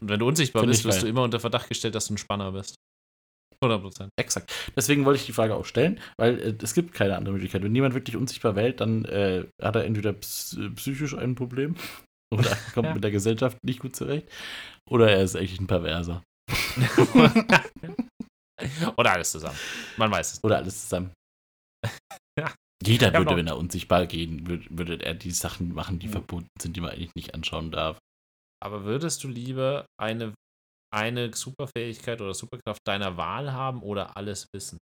Und 0.02 0.10
wenn 0.10 0.20
du 0.20 0.28
unsichtbar 0.28 0.62
Find 0.64 0.72
bist, 0.72 0.84
wirst 0.86 1.04
du 1.04 1.08
immer 1.08 1.24
unter 1.24 1.40
Verdacht 1.40 1.70
gestellt, 1.70 1.96
dass 1.96 2.08
du 2.08 2.16
ein 2.16 2.18
Spanner 2.18 2.52
bist. 2.52 2.76
100 3.64 3.82
Prozent. 3.82 4.10
Exakt. 4.20 4.54
Deswegen 4.76 5.06
wollte 5.06 5.20
ich 5.20 5.26
die 5.26 5.34
Frage 5.34 5.56
auch 5.56 5.66
stellen, 5.66 6.00
weil 6.18 6.40
äh, 6.40 6.56
es 6.62 6.74
gibt 6.74 6.94
keine 6.94 7.16
andere 7.18 7.34
Möglichkeit. 7.34 7.64
Wenn 7.64 7.72
niemand 7.72 7.94
wirklich 7.96 8.16
unsichtbar 8.16 8.56
wählt, 8.56 8.80
dann 8.82 9.06
äh, 9.06 9.46
hat 9.62 9.76
er 9.76 9.86
entweder 9.86 10.14
ps 10.14 10.58
psychisch 10.76 11.16
ein 11.16 11.36
Problem 11.36 11.76
oder 12.34 12.56
kommt 12.74 12.88
Ja. 12.88 12.94
mit 12.94 13.04
der 13.04 13.12
Gesellschaft 13.12 13.58
nicht 13.64 13.80
gut 13.80 13.96
zurecht 13.96 14.28
oder 14.90 15.10
er 15.12 15.24
ist 15.24 15.36
echt 15.36 15.60
ein 15.60 15.68
Perverser. 15.68 16.22
Oder 18.98 19.14
alles 19.14 19.32
zusammen. 19.32 19.58
Man 19.98 20.12
weiß 20.12 20.34
es. 20.34 20.44
Oder 20.44 20.58
alles 20.58 20.84
zusammen. 20.84 21.12
Ja. 22.40 22.52
Jeder 22.84 23.14
würde, 23.14 23.36
wenn 23.36 23.46
er 23.48 23.58
unsichtbar 23.58 24.08
gehen 24.08 24.48
würde, 24.48 24.66
würde 24.72 25.06
er 25.06 25.14
die 25.14 25.30
Sachen 25.32 25.74
machen, 25.74 26.00
die 26.00 26.08
Mhm. 26.08 26.12
verboten 26.14 26.48
sind, 26.60 26.76
die 26.76 26.82
man 26.82 26.90
eigentlich 26.92 27.14
nicht 27.16 27.34
anschauen 27.36 27.70
darf. 27.72 28.00
Aber 28.60 28.84
würdest 28.86 29.24
du 29.24 29.28
lieber 29.28 29.86
eine, 30.02 30.34
eine 30.94 31.34
Superfähigkeit 31.34 32.22
oder 32.22 32.34
Superkraft 32.34 32.82
deiner 32.86 33.18
Wahl 33.18 33.52
haben 33.52 33.82
oder 33.82 34.16
alles 34.18 34.48
wissen? 34.54 34.78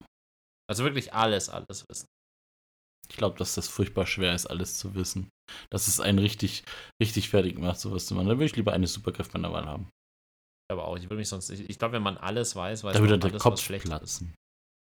Also 0.69 0.83
wirklich 0.83 1.13
alles, 1.13 1.49
alles 1.49 1.85
wissen. 1.89 2.07
Ich 3.09 3.17
glaube, 3.17 3.37
dass 3.37 3.55
das 3.55 3.67
furchtbar 3.67 4.05
schwer 4.05 4.35
ist, 4.35 4.45
alles 4.45 4.77
zu 4.77 4.93
wissen. 4.95 5.29
Dass 5.71 5.87
es 5.87 5.99
einen 5.99 6.19
richtig, 6.19 6.63
richtig 7.01 7.29
fertig 7.29 7.57
macht, 7.57 7.79
sowas 7.79 8.05
zu 8.05 8.13
machen. 8.13 8.27
Dann 8.27 8.37
würde 8.37 8.45
ich 8.45 8.55
lieber 8.55 8.73
eine 8.73 8.87
Superkraft 8.87 9.33
meiner 9.33 9.51
Wahl 9.51 9.65
haben. 9.65 9.89
Aber 10.71 10.87
auch, 10.87 10.97
ich 10.97 11.03
würde 11.05 11.15
mich 11.15 11.29
sonst 11.29 11.49
nicht. 11.49 11.67
Ich 11.69 11.79
glaube, 11.79 11.93
wenn 11.93 12.03
man 12.03 12.17
alles 12.17 12.55
weiß, 12.55 12.83
weiß 12.83 12.93
Da 12.93 13.01
man 13.01 13.11
alles, 13.23 13.33
was 13.33 13.41
Kopf 13.41 13.61
schlecht 13.63 13.85
ist. 13.85 13.89
platzen. 13.89 14.35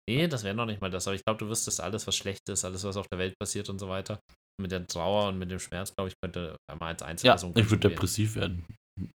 Nee, 0.08 0.28
das 0.28 0.44
wäre 0.44 0.54
noch 0.56 0.66
nicht 0.66 0.82
mal 0.82 0.92
das. 0.92 1.08
Aber 1.08 1.16
ich 1.16 1.24
glaube, 1.24 1.40
du 1.40 1.50
wüsstest 1.50 1.82
alles, 1.82 2.06
was 2.06 2.16
schlecht 2.16 2.48
ist, 2.50 2.66
alles, 2.66 2.84
was 2.84 2.98
auf 2.98 3.08
der 3.08 3.20
Welt 3.20 3.34
passiert 3.40 3.70
und 3.70 3.80
so 3.80 3.90
weiter. 3.90 4.20
Mit 4.62 4.72
der 4.72 4.86
Trauer 4.86 5.30
und 5.30 5.40
mit 5.40 5.50
dem 5.50 5.60
Schmerz, 5.60 5.96
glaube 5.96 6.10
ich, 6.10 6.16
könnte 6.22 6.58
einmal 6.70 6.90
als 6.90 7.02
Ja, 7.02 7.08
Einzelperson. 7.08 7.50
ich 7.52 7.56
ganz 7.56 7.72
würde 7.72 7.90
depressiv 7.90 8.36
werden. 8.36 8.66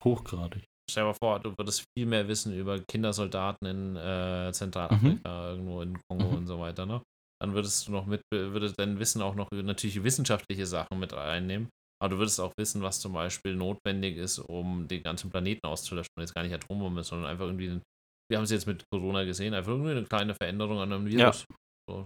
Hochgradig. 0.03 0.63
Stell 0.89 1.03
dir 1.03 1.07
mal 1.07 1.13
vor, 1.13 1.39
du 1.39 1.53
würdest 1.57 1.83
viel 1.97 2.05
mehr 2.05 2.27
wissen 2.27 2.57
über 2.57 2.79
Kindersoldaten 2.79 3.67
in 3.67 3.95
äh, 3.97 4.51
Zentralafrika, 4.53 5.49
irgendwo 5.51 5.81
in 5.81 5.99
Kongo 6.09 6.29
Mhm. 6.31 6.37
und 6.37 6.47
so 6.47 6.59
weiter, 6.59 6.85
ne? 6.85 7.01
Dann 7.41 7.53
würdest 7.53 7.87
du 7.87 7.91
noch 7.91 8.05
mit, 8.05 8.21
würde 8.31 8.71
dein 8.73 8.97
Wissen 8.99 9.21
auch 9.21 9.35
noch 9.35 9.51
natürlich 9.51 10.03
wissenschaftliche 10.03 10.65
Sachen 10.65 10.99
mit 10.99 11.13
einnehmen. 11.13 11.69
Aber 12.01 12.09
du 12.09 12.17
würdest 12.19 12.39
auch 12.39 12.53
wissen, 12.57 12.81
was 12.81 12.99
zum 12.99 13.13
Beispiel 13.13 13.55
notwendig 13.55 14.17
ist, 14.17 14.39
um 14.39 14.87
den 14.87 15.03
ganzen 15.03 15.29
Planeten 15.29 15.65
auszulöschen. 15.65 16.09
Jetzt 16.19 16.33
gar 16.33 16.43
nicht 16.43 16.53
Atombombe, 16.53 17.03
sondern 17.03 17.29
einfach 17.29 17.45
irgendwie, 17.45 17.69
ein, 17.69 17.81
wir 18.29 18.37
haben 18.37 18.45
es 18.45 18.51
jetzt 18.51 18.67
mit 18.67 18.83
Corona 18.91 19.23
gesehen, 19.23 19.53
einfach 19.53 19.71
irgendwie 19.71 19.91
eine 19.91 20.03
kleine 20.05 20.35
Veränderung 20.35 20.79
an 20.79 20.93
einem 20.93 21.05
Virus. 21.05 21.45
So. 21.89 22.05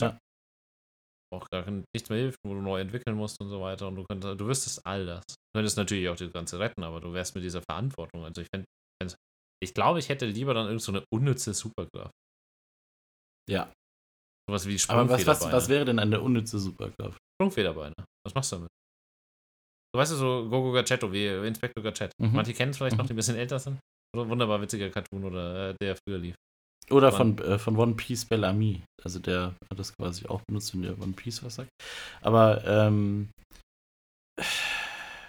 Ja. 0.00 0.18
Auch 1.32 1.48
gar 1.50 1.64
nichts 1.70 2.10
mehr 2.10 2.18
hilft, 2.18 2.38
wo 2.44 2.52
du 2.54 2.60
neu 2.60 2.80
entwickeln 2.80 3.16
musst 3.16 3.40
und 3.40 3.48
so 3.48 3.60
weiter. 3.62 3.88
Und 3.88 3.96
du 3.96 4.04
könntest, 4.04 4.38
du 4.40 4.46
wüsstest 4.46 4.84
all 4.86 5.06
das. 5.06 5.24
Du 5.26 5.58
könntest 5.58 5.76
natürlich 5.78 6.08
auch 6.08 6.16
das 6.16 6.30
Ganze 6.32 6.58
retten, 6.58 6.82
aber 6.82 7.00
du 7.00 7.12
wärst 7.12 7.34
mit 7.34 7.42
dieser 7.42 7.62
Verantwortung. 7.62 8.24
Also 8.24 8.42
ich 8.42 8.48
fänd, 8.54 8.66
fänd's- 9.02 9.16
ich 9.62 9.72
glaube, 9.72 9.98
ich 9.98 10.08
hätte 10.10 10.26
lieber 10.26 10.52
dann 10.54 10.66
irgend 10.66 10.82
so 10.82 10.92
eine 10.92 11.02
unnütze 11.12 11.54
Superkraft. 11.54 12.10
Ja. 13.50 13.72
Sowas 14.48 14.66
wie 14.66 14.78
Aber 14.88 15.08
was, 15.08 15.10
was, 15.26 15.38
Sprungfederbeine. 15.38 15.52
was 15.56 15.68
wäre 15.68 15.84
denn 15.84 15.98
eine 15.98 16.20
unnütze 16.20 16.58
Superkraft? 16.58 17.18
Sprungfederbeine. 17.40 17.94
Was 18.26 18.34
machst 18.34 18.52
du 18.52 18.56
damit? 18.56 18.68
Du 19.94 19.98
weißt 20.00 20.12
ja 20.12 20.18
so 20.18 20.48
Gogo 20.48 20.72
Gadgetto, 20.72 21.12
wie 21.12 21.26
Inspector 21.46 21.82
Gadget. 21.82 22.12
Mhm. 22.20 22.32
Manche 22.32 22.54
kennen 22.54 22.70
es 22.70 22.76
vielleicht 22.78 22.96
noch, 22.96 23.04
Mhm. 23.04 23.08
die 23.08 23.12
ein 23.14 23.16
bisschen 23.16 23.36
älter 23.36 23.58
sind. 23.58 23.78
Oder 24.16 24.28
wunderbar 24.28 24.60
witziger 24.60 24.90
Cartoon 24.90 25.24
oder 25.24 25.70
äh, 25.70 25.74
der 25.80 25.96
früher 25.96 26.18
lief. 26.18 26.34
Oder 26.92 27.12
Wann? 27.12 27.36
von, 27.36 27.46
äh, 27.46 27.58
von 27.58 27.76
One 27.76 27.94
Piece 27.94 28.24
Bellamy. 28.24 28.82
Also 29.02 29.18
der 29.18 29.56
hat 29.70 29.78
das 29.78 29.94
quasi 29.96 30.26
auch 30.26 30.42
benutzt, 30.46 30.74
wenn 30.74 30.82
der 30.82 30.98
One 31.00 31.12
Piece 31.12 31.42
was 31.42 31.56
sagt. 31.56 31.70
Aber 32.20 32.64
ähm, 32.64 33.30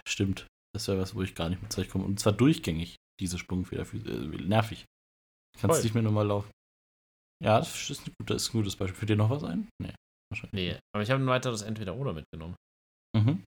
stimmt. 0.08 0.48
Das 0.76 0.88
wäre 0.88 1.00
was, 1.00 1.16
wo 1.16 1.22
ich 1.22 1.36
gar 1.36 1.50
nicht 1.50 1.62
mit 1.62 1.72
zurechtkomme. 1.72 2.06
Und 2.06 2.20
zwar 2.20 2.34
durchgängig, 2.34 2.96
diese 3.20 3.38
Sprungfeder. 3.38 3.84
Äh, 3.94 4.44
nervig. 4.44 4.86
Kannst 5.60 5.78
Voll. 5.78 5.84
nicht 5.84 5.94
mehr 5.94 6.04
normal 6.04 6.28
laufen. 6.28 6.52
Ja, 7.44 7.60
das 7.60 7.90
ist 7.90 8.08
ein, 8.08 8.14
gutes, 8.20 8.44
ist 8.44 8.54
ein 8.54 8.58
gutes 8.58 8.76
Beispiel. 8.76 9.00
Für 9.00 9.06
dir 9.06 9.16
noch 9.16 9.30
was 9.30 9.44
ein? 9.44 9.68
Nee. 9.82 9.94
Wahrscheinlich. 10.32 10.54
Nee, 10.54 10.80
aber 10.96 11.04
ich 11.04 11.12
habe 11.12 11.22
ein 11.22 11.28
weiteres 11.28 11.62
Entweder-Oder 11.62 12.14
mitgenommen. 12.14 12.56
Mhm. 13.16 13.44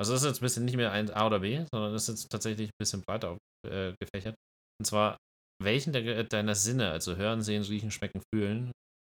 Also 0.00 0.12
das 0.12 0.22
ist 0.22 0.28
jetzt 0.28 0.38
ein 0.40 0.46
bisschen 0.46 0.64
nicht 0.64 0.76
mehr 0.76 0.92
ein 0.92 1.10
A 1.10 1.26
oder 1.26 1.40
B, 1.40 1.64
sondern 1.72 1.92
das 1.92 2.08
ist 2.08 2.08
jetzt 2.08 2.30
tatsächlich 2.30 2.68
ein 2.68 2.78
bisschen 2.78 3.02
breiter 3.02 3.38
äh, 3.66 3.92
gefächert. 4.00 4.34
Und 4.80 4.84
zwar, 4.84 5.16
welchen 5.64 5.92
der, 5.92 6.24
deiner 6.24 6.54
Sinne, 6.54 6.90
also 6.90 7.16
hören, 7.16 7.42
sehen, 7.42 7.62
riechen, 7.62 7.90
schmecken, 7.90 8.22
fühlen, 8.34 8.72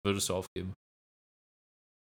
würdest 0.05 0.29
du 0.29 0.35
aufgeben? 0.35 0.73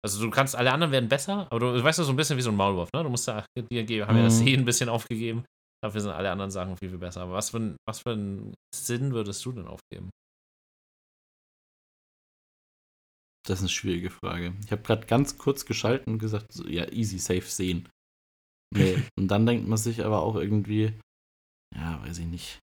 Also 0.05 0.23
du 0.23 0.29
kannst, 0.29 0.55
alle 0.55 0.71
anderen 0.71 0.91
werden 0.91 1.09
besser, 1.09 1.47
aber 1.49 1.59
du, 1.59 1.73
du 1.73 1.83
weißt 1.83 1.97
ja 1.97 2.05
so 2.05 2.11
ein 2.13 2.15
bisschen 2.15 2.37
wie 2.37 2.41
so 2.43 2.51
ein 2.51 2.55
Maulwurf, 2.55 2.91
ne? 2.93 3.01
Du 3.01 3.09
musst 3.09 3.27
ja, 3.27 3.43
die 3.57 4.03
haben 4.03 4.17
ja 4.17 4.23
das 4.23 4.39
Mhm. 4.39 4.45
Sehen 4.45 4.59
ein 4.61 4.65
bisschen 4.65 4.89
aufgegeben. 4.89 5.45
Dafür 5.83 6.01
sind 6.01 6.11
alle 6.11 6.31
anderen 6.31 6.51
Sachen 6.51 6.77
viel, 6.77 6.89
viel 6.89 6.97
besser. 6.99 7.21
Aber 7.21 7.33
was 7.33 7.49
für, 7.49 7.57
ein, 7.57 7.75
was 7.87 7.99
für 7.99 8.11
einen 8.11 8.53
Sinn 8.73 9.13
würdest 9.13 9.43
du 9.45 9.51
denn 9.51 9.67
aufgeben? 9.67 10.09
Das 13.47 13.59
ist 13.59 13.63
eine 13.63 13.69
schwierige 13.69 14.09
Frage. 14.09 14.55
Ich 14.63 14.71
habe 14.71 14.81
gerade 14.81 15.05
ganz 15.05 15.37
kurz 15.37 15.65
geschalten 15.65 16.13
und 16.13 16.19
gesagt, 16.19 16.51
so, 16.51 16.67
ja, 16.67 16.91
easy, 16.91 17.19
safe 17.19 17.41
sehen. 17.41 17.89
Nee. 18.75 18.97
und 19.19 19.27
dann 19.27 19.45
denkt 19.45 19.67
man 19.67 19.77
sich 19.77 20.03
aber 20.03 20.21
auch 20.21 20.35
irgendwie, 20.35 20.99
ja, 21.75 22.01
weiß 22.03 22.19
ich 22.19 22.25
nicht. 22.25 22.59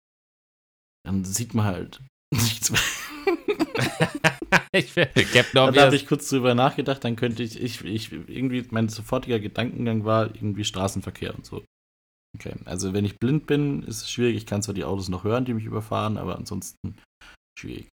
Dann 1.04 1.26
sieht 1.26 1.54
man 1.54 1.66
halt 1.66 2.02
nichts 2.34 2.72
mehr. 2.72 2.80
ich 4.74 4.94
Captain 4.94 5.62
Obvious. 5.62 5.84
habe 5.84 5.96
ich 5.96 6.08
kurz 6.08 6.30
drüber 6.30 6.56
nachgedacht, 6.56 7.04
dann 7.04 7.16
könnte 7.16 7.44
ich, 7.44 7.62
ich, 7.62 7.84
ich, 7.84 8.12
irgendwie, 8.12 8.66
mein 8.72 8.90
sofortiger 8.90 9.40
Gedankengang 9.40 10.06
war 10.06 10.28
irgendwie 10.36 10.64
Straßenverkehr 10.64 11.36
und 11.36 11.46
so. 11.46 11.64
Okay, 12.38 12.56
also 12.66 12.94
wenn 12.94 13.06
ich 13.06 13.20
blind 13.20 13.46
bin, 13.46 13.84
ist 13.84 14.04
es 14.04 14.12
schwierig. 14.12 14.38
Ich 14.38 14.46
kann 14.46 14.64
zwar 14.64 14.74
die 14.74 14.86
Autos 14.86 15.10
noch 15.10 15.24
hören, 15.24 15.46
die 15.46 15.54
mich 15.54 15.66
überfahren, 15.66 16.18
aber 16.18 16.38
ansonsten 16.38 16.98
schwierig. 17.60 17.90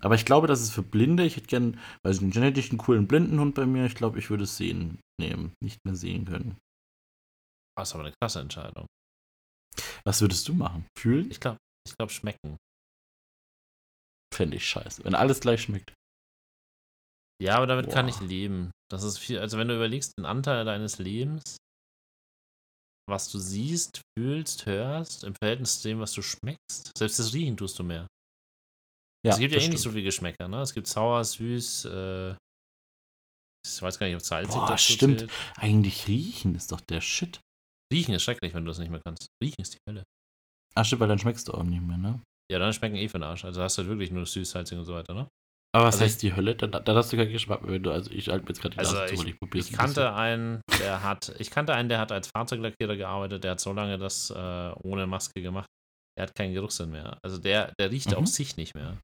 Aber 0.00 0.16
ich 0.16 0.24
glaube, 0.24 0.48
das 0.48 0.60
ist 0.60 0.72
für 0.72 0.82
Blinde. 0.82 1.24
Ich 1.24 1.36
hätte 1.36 1.46
gern, 1.46 1.78
weiß 2.04 2.16
ich 2.16 2.22
nicht, 2.22 2.36
dann 2.36 2.42
hätte 2.42 2.58
ich 2.58 2.70
einen 2.70 2.78
coolen 2.78 3.06
Blindenhund 3.06 3.54
bei 3.54 3.66
mir. 3.66 3.86
Ich 3.86 3.94
glaube, 3.94 4.18
ich 4.18 4.30
würde 4.30 4.44
es 4.44 4.56
sehen 4.56 4.98
nehmen, 5.20 5.52
nicht 5.62 5.78
mehr 5.84 5.94
sehen 5.94 6.24
können. 6.24 6.56
Das 7.76 7.88
ist 7.88 7.94
aber 7.94 8.04
eine 8.04 8.14
klasse 8.20 8.40
Entscheidung. 8.40 8.86
Was 10.04 10.20
würdest 10.20 10.48
du 10.48 10.54
machen? 10.54 10.86
Fühlen? 10.98 11.30
Ich 11.30 11.38
glaube, 11.38 11.58
ich 11.86 11.96
glaube, 11.96 12.12
schmecken. 12.12 12.56
Fände 14.34 14.56
ich 14.56 14.66
scheiße. 14.66 15.04
Wenn 15.04 15.14
alles 15.14 15.40
gleich 15.40 15.62
schmeckt. 15.62 15.92
Ja, 17.42 17.56
aber 17.56 17.66
damit 17.66 17.90
kann 17.90 18.06
Boah. 18.06 18.14
ich 18.14 18.20
leben. 18.20 18.70
Das 18.90 19.02
ist 19.02 19.18
viel, 19.18 19.38
also 19.38 19.58
wenn 19.58 19.68
du 19.68 19.74
überlegst, 19.74 20.16
den 20.16 20.26
Anteil 20.26 20.64
deines 20.64 20.98
Lebens, 20.98 21.56
was 23.08 23.30
du 23.30 23.38
siehst, 23.38 24.00
fühlst, 24.16 24.66
hörst, 24.66 25.24
im 25.24 25.34
Verhältnis 25.34 25.80
zu 25.80 25.88
dem, 25.88 26.00
was 26.00 26.12
du 26.12 26.22
schmeckst, 26.22 26.92
selbst 26.96 27.18
das 27.18 27.34
Riechen 27.34 27.56
tust 27.56 27.78
du 27.78 27.84
mehr. 27.84 28.06
es 29.26 29.38
gibt 29.38 29.52
ja 29.52 29.58
das 29.58 29.66
eh 29.66 29.70
nicht 29.70 29.80
so 29.80 29.90
viele 29.90 30.04
Geschmäcker, 30.04 30.46
ne? 30.46 30.60
Es 30.60 30.72
gibt 30.72 30.86
sauer, 30.86 31.24
süß, 31.24 31.86
äh, 31.86 32.36
ich 33.64 33.82
weiß 33.82 33.98
gar 33.98 34.06
nicht, 34.06 34.16
ob 34.16 34.22
salzig 34.22 34.54
Boah, 34.54 34.68
dazu 34.68 34.92
stimmt. 34.92 35.20
zählt. 35.20 35.32
Eigentlich 35.56 36.08
riechen 36.08 36.54
ist 36.54 36.72
doch 36.72 36.80
der 36.80 37.00
Shit. 37.00 37.40
Riechen 37.92 38.14
ist 38.14 38.22
schrecklich, 38.22 38.54
wenn 38.54 38.64
du 38.64 38.70
das 38.70 38.78
nicht 38.78 38.90
mehr 38.90 39.02
kannst. 39.04 39.28
Riechen 39.42 39.62
ist 39.62 39.74
die 39.74 39.78
Hölle. 39.88 40.02
Stimmt, 40.82 41.00
weil 41.00 41.08
dann 41.08 41.18
schmeckst 41.18 41.48
du 41.48 41.52
auch 41.52 41.62
nicht 41.62 41.82
mehr, 41.82 41.98
ne? 41.98 42.20
Ja, 42.50 42.58
dann 42.58 42.72
schmecken 42.72 42.96
eh 42.96 43.08
für 43.08 43.18
den 43.18 43.24
Arsch. 43.24 43.44
Also 43.44 43.62
hast 43.62 43.78
du 43.78 43.82
halt 43.82 43.88
wirklich 43.90 44.10
nur 44.10 44.26
süß, 44.26 44.50
salzig 44.50 44.78
und 44.78 44.84
so 44.84 44.94
weiter, 44.94 45.14
ne? 45.14 45.28
Aber 45.74 45.86
was 45.86 45.94
Also 45.94 46.04
heißt 46.04 46.22
die 46.22 46.34
Hölle? 46.36 46.54
Da, 46.54 46.66
da 46.66 46.94
hast 46.94 47.12
du 47.12 47.16
keinen 47.16 47.32
Geschmack 47.32 47.62
mehr, 47.62 47.72
wenn 47.72 47.82
du, 47.82 47.90
also 47.92 48.10
ich 48.10 48.28
halte 48.28 48.44
mir 48.44 48.50
jetzt 48.50 48.60
gerade 48.60 48.74
die 48.74 48.80
Also 48.80 48.94
Nase 48.94 49.06
zu, 49.06 49.14
ich, 49.14 49.20
weil 49.20 49.28
ich 49.28 49.38
probiere 49.38 49.64
ich 49.66 49.72
kannte 49.72 50.12
einen, 50.14 50.60
der 50.78 51.02
hat, 51.02 51.34
ich 51.38 51.50
kannte 51.50 51.72
einen, 51.74 51.88
der 51.88 51.98
hat 51.98 52.12
als 52.12 52.28
Fahrzeuglackierer 52.28 52.96
gearbeitet, 52.96 53.44
der 53.44 53.52
hat 53.52 53.60
so 53.60 53.72
lange 53.72 53.96
das 53.96 54.28
äh, 54.30 54.72
ohne 54.82 55.06
Maske 55.06 55.40
gemacht, 55.40 55.66
der 56.18 56.24
hat 56.24 56.34
keinen 56.34 56.52
Geruchssinn 56.52 56.90
mehr. 56.90 57.16
Also 57.24 57.38
der, 57.38 57.72
der 57.78 57.90
riecht 57.90 58.08
Mhm. 58.08 58.14
auch 58.18 58.26
sich 58.26 58.56
nicht 58.58 58.74
mehr. 58.74 58.98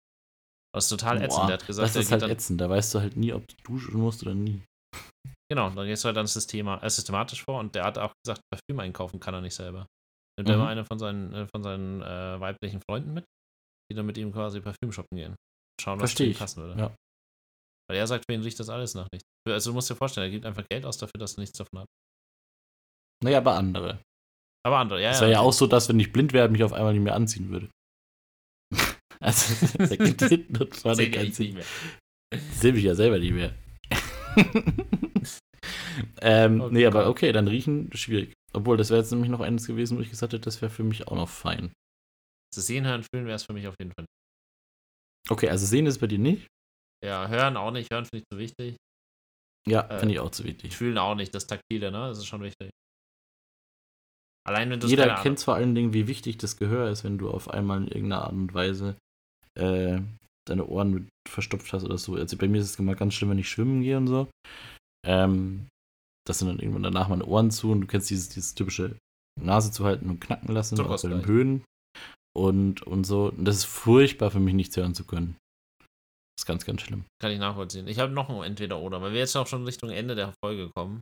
Das 0.74 0.84
ist 0.84 0.90
total 0.90 1.16
ätzend. 1.16 1.30
Boah, 1.38 1.46
der 1.46 1.54
hat 1.54 1.66
gesagt, 1.66 1.86
das 1.86 1.92
der 1.94 2.02
ist 2.02 2.12
halt 2.12 2.22
dann, 2.22 2.30
ätzend. 2.30 2.60
Da 2.60 2.68
weißt 2.68 2.94
du 2.94 3.00
halt 3.00 3.16
nie, 3.16 3.32
ob 3.32 3.48
du 3.48 3.54
duschen 3.64 3.98
musst 3.98 4.22
oder 4.22 4.34
nie. 4.34 4.62
genau, 5.50 5.70
dann 5.70 5.86
gehst 5.86 6.04
du 6.04 6.06
halt 6.08 6.18
dann 6.18 6.26
Systema, 6.26 6.76
äh, 6.82 6.90
systematisch 6.90 7.42
vor 7.44 7.60
und 7.60 7.74
der 7.74 7.84
hat 7.84 7.96
auch 7.96 8.12
gesagt, 8.22 8.42
Parfüm 8.50 8.78
einkaufen 8.80 9.18
kann 9.20 9.32
er 9.32 9.40
nicht 9.40 9.54
selber. 9.54 9.86
Nimmt 10.38 10.48
er 10.48 10.54
Mhm. 10.56 10.60
immer 10.62 10.68
eine 10.70 10.84
von 10.84 10.98
seinen, 10.98 11.34
äh, 11.34 11.46
von 11.48 11.62
seinen 11.62 12.00
äh, 12.02 12.40
weiblichen 12.40 12.80
Freunden 12.88 13.12
mit, 13.12 13.24
die 13.90 13.96
dann 13.96 14.06
mit 14.06 14.16
ihm 14.18 14.32
quasi 14.32 14.60
Parfüm 14.60 14.92
shoppen 14.92 15.16
gehen. 15.18 15.34
Schauen, 15.80 16.00
was 16.00 16.18
ihm 16.20 16.34
passen 16.34 16.62
würde. 16.62 16.78
ja. 16.80 16.96
Weil 17.90 17.98
er 17.98 18.06
sagt, 18.06 18.24
für 18.28 18.34
ihn 18.34 18.42
riecht 18.42 18.60
das 18.60 18.68
alles 18.68 18.94
nach 18.94 19.08
nichts. 19.12 19.26
Also 19.48 19.70
du 19.70 19.74
musst 19.74 19.88
dir 19.90 19.96
vorstellen, 19.96 20.26
er 20.26 20.30
gibt 20.30 20.44
einfach 20.44 20.64
Geld 20.70 20.84
aus 20.84 20.98
dafür, 20.98 21.18
dass 21.18 21.34
er 21.36 21.40
nichts 21.40 21.56
davon 21.58 21.80
hat. 21.80 21.86
Naja, 23.24 23.38
aber 23.38 23.54
andere. 23.54 24.00
Aber 24.66 24.78
andere, 24.78 25.00
ja, 25.02 25.10
Es 25.10 25.16
ja. 25.16 25.22
wäre 25.22 25.32
ja 25.32 25.40
auch 25.40 25.52
so, 25.52 25.66
dass, 25.66 25.88
wenn 25.88 25.98
ich 25.98 26.12
blind 26.12 26.32
wäre, 26.34 26.48
mich 26.50 26.62
auf 26.62 26.72
einmal 26.74 26.92
nicht 26.92 27.02
mehr 27.02 27.14
anziehen 27.14 27.48
würde. 27.48 27.70
also, 29.20 29.66
das 29.78 29.90
ergibt 29.98 30.22
hinten 30.22 30.56
und 30.58 30.76
vorne 30.76 31.10
keinen 31.10 31.32
Sinn. 31.32 31.54
nicht 31.54 31.54
mehr. 31.56 32.40
Sehe 32.52 32.72
mich 32.74 32.84
ja 32.84 32.94
selber 32.94 33.18
nicht 33.18 33.32
mehr. 33.32 33.54
ähm, 36.20 36.60
Oh 36.60 36.68
nee, 36.68 36.84
aber 36.86 37.08
okay, 37.08 37.32
dann 37.32 37.48
riechen, 37.48 37.90
schwierig. 37.94 38.34
Obwohl, 38.52 38.76
das 38.76 38.90
wäre 38.90 39.00
jetzt 39.00 39.10
nämlich 39.10 39.30
noch 39.30 39.40
eines 39.40 39.66
gewesen, 39.66 39.98
wo 39.98 40.00
ich 40.00 40.10
gesagt 40.10 40.32
hätte, 40.32 40.44
das 40.44 40.62
wäre 40.62 40.70
für 40.70 40.84
mich 40.84 41.06
auch 41.08 41.16
noch 41.16 41.28
fein. 41.28 41.72
Das 42.54 42.66
Sehen, 42.66 42.86
Hören, 42.86 43.02
Fühlen 43.02 43.26
wäre 43.26 43.36
es 43.36 43.44
für 43.44 43.52
mich 43.52 43.66
auf 43.68 43.74
jeden 43.78 43.92
Fall. 43.92 44.06
Okay, 45.28 45.48
also 45.50 45.66
sehen 45.66 45.86
ist 45.86 45.98
bei 45.98 46.06
dir 46.06 46.18
nicht? 46.18 46.46
Ja, 47.04 47.28
Hören 47.28 47.56
auch 47.56 47.70
nicht. 47.70 47.92
Hören 47.92 48.06
finde 48.06 48.22
ich 48.22 48.24
zu 48.32 48.38
wichtig. 48.38 48.76
Ja, 49.68 49.82
Äh, 49.88 49.98
finde 49.98 50.14
ich 50.14 50.20
auch 50.20 50.30
zu 50.30 50.44
wichtig. 50.44 50.74
Fühlen 50.74 50.96
auch 50.96 51.14
nicht. 51.14 51.34
Das 51.34 51.46
Taktile, 51.46 51.90
ne? 51.92 52.08
Das 52.08 52.18
ist 52.18 52.26
schon 52.26 52.42
wichtig. 52.42 52.70
Allein 54.46 54.70
wenn 54.70 54.80
du 54.80 54.86
Jeder 54.86 55.14
kennt 55.16 55.40
vor 55.40 55.56
allen 55.56 55.74
Dingen, 55.74 55.92
wie 55.92 56.08
wichtig 56.08 56.38
das 56.38 56.56
Gehör 56.56 56.88
ist, 56.90 57.04
wenn 57.04 57.18
du 57.18 57.30
auf 57.30 57.50
einmal 57.50 57.82
in 57.82 57.88
irgendeiner 57.88 58.24
Art 58.24 58.32
und 58.32 58.54
Weise 58.54 58.96
äh, 59.58 60.00
deine 60.48 60.66
Ohren 60.66 60.90
mit 60.92 61.08
verstopft 61.28 61.70
hast 61.74 61.84
oder 61.84 61.98
so. 61.98 62.14
Also 62.14 62.38
bei 62.38 62.48
mir 62.48 62.58
ist 62.62 62.70
es 62.70 62.78
immer 62.78 62.94
ganz 62.94 63.12
schlimm, 63.12 63.30
wenn 63.30 63.38
ich 63.38 63.50
schwimmen 63.50 63.82
gehe 63.82 63.98
und 63.98 64.06
so. 64.06 64.30
Ähm, 65.06 65.68
das 66.28 66.38
sind 66.38 66.48
dann 66.48 66.58
irgendwann 66.58 66.82
danach 66.82 67.08
meine 67.08 67.24
Ohren 67.24 67.50
zu 67.50 67.70
und 67.72 67.80
du 67.82 67.86
kennst 67.86 68.10
dieses, 68.10 68.28
dieses 68.28 68.54
typische 68.54 68.96
Nase 69.40 69.70
zu 69.72 69.84
halten 69.84 70.10
und 70.10 70.20
knacken 70.20 70.52
lassen, 70.52 70.80
auch 70.80 71.00
bei 71.02 71.08
den. 71.08 71.24
Höhen 71.26 71.64
und, 72.36 72.82
und 72.82 73.04
so. 73.04 73.28
Und 73.28 73.44
das 73.44 73.56
ist 73.56 73.64
furchtbar 73.64 74.30
für 74.30 74.40
mich, 74.40 74.54
nichts 74.54 74.76
hören 74.76 74.94
zu 74.94 75.04
können. 75.04 75.36
Das 75.80 76.42
ist 76.42 76.46
ganz, 76.46 76.64
ganz 76.64 76.82
schlimm. 76.82 77.04
Kann 77.20 77.32
ich 77.32 77.38
nachvollziehen. 77.38 77.88
Ich 77.88 77.98
habe 77.98 78.12
noch 78.12 78.28
ein 78.28 78.42
Entweder-Oder, 78.42 79.00
weil 79.02 79.12
wir 79.12 79.20
jetzt 79.20 79.36
auch 79.36 79.46
schon 79.46 79.64
Richtung 79.64 79.90
Ende 79.90 80.14
der 80.14 80.32
Folge 80.44 80.70
kommen. 80.76 81.00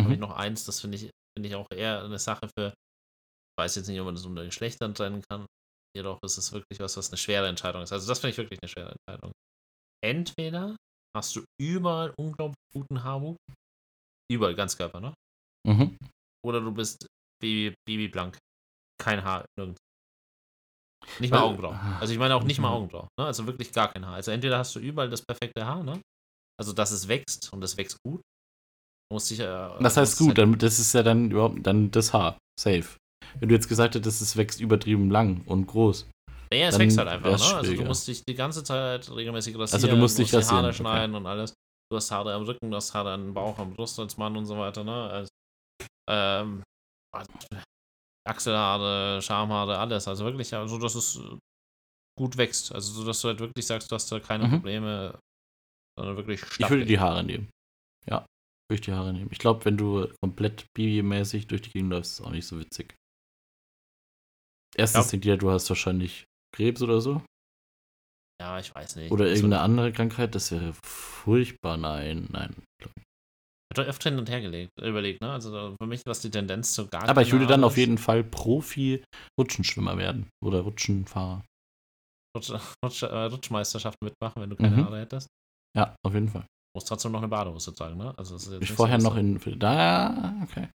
Habe 0.00 0.12
ich 0.14 0.18
Mhm. 0.18 0.22
noch 0.22 0.36
eins, 0.36 0.64
das 0.64 0.80
finde 0.80 0.96
ich, 0.96 1.10
finde 1.36 1.48
ich 1.48 1.54
auch 1.54 1.66
eher 1.70 2.02
eine 2.04 2.18
Sache 2.18 2.48
für, 2.56 2.68
ich 2.68 3.62
weiß 3.62 3.74
jetzt 3.76 3.88
nicht, 3.88 4.00
ob 4.00 4.06
man 4.06 4.14
das 4.14 4.24
unter 4.24 4.44
Geschlechtern 4.44 4.94
trennen 4.94 5.22
kann. 5.28 5.44
Jedoch 5.94 6.18
ist 6.24 6.38
es 6.38 6.52
wirklich 6.52 6.80
was, 6.80 6.96
was 6.96 7.10
eine 7.10 7.18
schwere 7.18 7.48
Entscheidung 7.48 7.82
ist. 7.82 7.92
Also 7.92 8.08
das 8.08 8.20
finde 8.20 8.30
ich 8.32 8.38
wirklich 8.38 8.58
eine 8.62 8.68
schwere 8.68 8.94
Entscheidung. 9.06 9.32
Entweder 10.02 10.76
hast 11.14 11.36
du 11.36 11.44
überall 11.60 12.14
unglaublich 12.18 12.56
guten 12.72 13.04
Haarwuchs, 13.04 13.38
überall 14.32 14.54
Ganzkörper, 14.54 15.00
ne? 15.00 15.14
Mhm. 15.66 15.96
Oder 16.44 16.60
du 16.60 16.72
bist 16.72 17.06
Baby, 17.40 17.74
Babyblank. 17.86 18.38
Kein 19.00 19.22
Haar 19.24 19.44
nirgends. 19.58 19.78
Nicht 21.18 21.30
mal 21.30 21.38
Weil- 21.38 21.44
Augenbrauen. 21.46 21.76
Also 22.00 22.12
ich 22.12 22.18
meine 22.18 22.34
auch 22.36 22.44
nicht 22.44 22.60
mal 22.60 22.68
Mhm. 22.68 22.74
Augenbrauen. 22.76 23.08
Ne? 23.18 23.26
Also 23.26 23.46
wirklich 23.46 23.72
gar 23.72 23.88
kein 23.92 24.06
Haar. 24.06 24.14
Also 24.14 24.30
entweder 24.30 24.58
hast 24.58 24.74
du 24.76 24.80
überall 24.80 25.10
das 25.10 25.22
perfekte 25.22 25.66
Haar, 25.66 25.82
ne? 25.82 26.00
Also 26.60 26.72
dass 26.72 26.90
es 26.92 27.08
wächst 27.08 27.52
und 27.52 27.62
es 27.64 27.76
wächst 27.76 27.96
gut. 28.04 28.20
Du 29.10 29.14
musst 29.16 29.30
dich, 29.30 29.40
äh, 29.40 29.44
Das 29.44 29.96
heißt 29.96 30.12
musst 30.12 30.18
gut, 30.18 30.28
halt- 30.28 30.38
dann, 30.38 30.58
das 30.58 30.78
ist 30.78 30.92
ja 30.94 31.02
dann 31.02 31.30
überhaupt 31.30 31.66
dann 31.66 31.90
das 31.90 32.12
Haar. 32.12 32.38
Safe. 32.60 32.84
Wenn 33.40 33.48
du 33.48 33.54
jetzt 33.54 33.68
gesagt 33.68 33.94
hättest, 33.94 34.22
es 34.22 34.36
wächst 34.36 34.60
übertrieben 34.60 35.10
lang 35.10 35.42
und 35.46 35.66
groß. 35.66 36.06
Ja, 36.52 36.68
es 36.68 36.78
wächst 36.78 36.98
halt 36.98 37.08
einfach, 37.08 37.30
ne? 37.38 37.56
Also 37.56 37.74
du 37.74 37.84
musst 37.84 38.06
dich 38.06 38.22
die 38.28 38.34
ganze 38.34 38.62
Zeit 38.62 39.10
regelmäßig 39.10 39.56
rasieren. 39.58 39.74
Also 39.82 39.88
du 39.88 39.96
musst 39.96 40.18
dich 40.18 40.28
die 40.30 40.36
Haare 40.36 40.44
rasieren, 40.44 40.64
okay. 40.66 40.74
schneiden 40.76 41.14
und 41.16 41.26
alles. 41.26 41.54
Du 41.92 41.96
hast 41.96 42.10
Haare 42.10 42.32
am 42.32 42.44
Rücken, 42.44 42.70
du 42.70 42.76
hast 42.78 42.94
Haare 42.94 43.12
am 43.12 43.34
Bauch, 43.34 43.58
am 43.58 43.74
Brust 43.74 43.98
als 44.00 44.16
Mann 44.16 44.34
und 44.34 44.46
so 44.46 44.56
weiter, 44.56 44.82
ne? 44.82 45.10
Also, 45.10 45.28
ähm, 46.08 46.62
Achselhaare, 48.26 49.20
Schamhaare, 49.20 49.78
alles. 49.78 50.08
Also 50.08 50.24
wirklich, 50.24 50.54
also 50.54 50.78
dass 50.78 50.94
es 50.94 51.20
gut 52.18 52.38
wächst. 52.38 52.72
Also 52.72 52.94
so, 52.94 53.04
dass 53.04 53.20
du 53.20 53.28
halt 53.28 53.40
wirklich 53.40 53.66
sagst, 53.66 53.90
du 53.90 53.94
hast 53.94 54.10
da 54.10 54.20
keine 54.20 54.46
Mhm. 54.48 54.52
Probleme, 54.52 55.18
sondern 55.98 56.16
wirklich 56.16 56.40
Ich 56.58 56.70
würde 56.70 56.86
die 56.86 56.98
Haare 56.98 57.24
nehmen. 57.24 57.50
Ja, 58.06 58.24
würde 58.70 58.76
ich 58.76 58.80
die 58.80 58.92
Haare 58.92 59.12
nehmen. 59.12 59.28
Ich 59.30 59.38
glaube, 59.38 59.62
wenn 59.66 59.76
du 59.76 60.08
komplett 60.22 60.64
Bibi-mäßig 60.74 61.46
durch 61.46 61.60
die 61.60 61.72
Gegend 61.72 61.90
läufst, 61.90 62.12
ist 62.12 62.20
es 62.20 62.26
auch 62.26 62.30
nicht 62.30 62.46
so 62.46 62.58
witzig. 62.58 62.94
Erstens 64.78 65.04
Ja. 65.04 65.10
denkt 65.10 65.26
jeder, 65.26 65.36
du 65.36 65.50
hast 65.50 65.68
wahrscheinlich 65.68 66.24
Krebs 66.56 66.80
oder 66.80 67.02
so. 67.02 67.22
Ja, 68.52 68.58
ich 68.58 68.74
weiß 68.74 68.96
nicht. 68.96 69.10
Oder 69.10 69.24
Also, 69.24 69.36
irgendeine 69.36 69.62
andere 69.62 69.92
Krankheit. 69.92 70.34
Das 70.34 70.52
wäre 70.52 70.74
furchtbar. 70.84 71.76
Nein, 71.78 72.28
nein. 72.30 72.54
Wird 72.80 73.78
doch 73.78 73.84
öfter 73.86 74.10
hin 74.10 74.18
und 74.18 74.28
her 74.28 74.42
gelegt, 74.42 74.70
überlegt, 74.82 75.22
ne? 75.22 75.32
Also 75.32 75.74
für 75.80 75.86
mich 75.86 76.04
war 76.04 76.10
es 76.10 76.20
die 76.20 76.30
Tendenz 76.30 76.74
zu 76.74 76.86
gar 76.88 77.08
Aber 77.08 77.22
ich 77.22 77.32
würde 77.32 77.46
dann 77.46 77.64
auf 77.64 77.78
jeden 77.78 77.96
Fall 77.96 78.22
Profi-Rutschenschwimmer 78.22 79.96
werden. 79.96 80.28
Oder 80.44 80.60
Rutschenfahrer. 80.60 81.42
Rutsch, 82.36 82.52
Rutsch, 82.84 83.02
äh, 83.02 83.06
Rutschmeisterschaften 83.06 84.04
mitmachen, 84.06 84.42
wenn 84.42 84.50
du 84.50 84.56
keine 84.56 84.76
Mhm. 84.76 84.84
Haare 84.84 85.00
hättest. 85.00 85.28
Ja, 85.74 85.96
auf 86.06 86.12
jeden 86.12 86.28
Fall. 86.28 86.42
Du 86.42 86.78
musst 86.78 86.88
trotzdem 86.88 87.12
noch 87.12 87.20
eine 87.20 87.28
Badehose 87.28 87.74
tragen, 87.74 87.96
ne? 87.96 88.12
Also 88.18 88.36
es 88.36 88.46
ist 88.46 88.52
jetzt 88.52 88.62
Ich 88.64 88.72
vorher 88.72 89.00
so, 89.00 89.08
noch 89.08 89.16
in. 89.16 89.40
Da, 89.58 90.34
okay. 90.42 90.68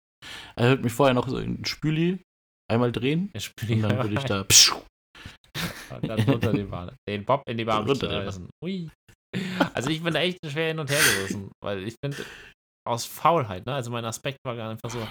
Er 0.55 0.69
würde 0.69 0.83
mich 0.85 0.93
vorher 0.93 1.15
noch 1.15 1.29
so 1.29 1.39
in 1.39 1.65
Spüli 1.65 2.23
einmal 2.71 2.93
drehen. 2.93 3.31
Ich 3.35 3.47
spiele 3.47 3.75
Und 3.75 3.83
dann 3.83 3.97
würde 4.05 4.15
ich 4.15 4.25
da. 4.25 4.45
Pschuh, 4.45 4.81
dann 6.01 6.21
runter 6.21 6.53
die 6.53 6.65
Bahn. 6.65 6.95
Den 7.09 7.25
Bob 7.25 7.43
in 7.49 7.59
die 7.59 7.65
Bahn 7.65 7.87
schmeißen. 7.95 8.49
Ui. 8.65 8.89
Also 9.75 9.91
ich 9.91 10.03
bin 10.03 10.15
da 10.15 10.21
echt 10.21 10.39
schwer 10.47 10.69
hin 10.69 10.79
und 10.79 10.89
her 10.91 10.99
gerissen, 10.99 11.51
weil 11.63 11.83
ich 11.89 11.95
finde, 12.05 12.25
aus 12.87 13.05
Faulheit, 13.05 13.67
ne? 13.67 13.75
Also 13.75 13.91
mein 13.91 14.05
Aspekt 14.05 14.39
war 14.47 14.55
gar 14.57 14.71
einfach 14.71 14.91
so, 14.91 15.07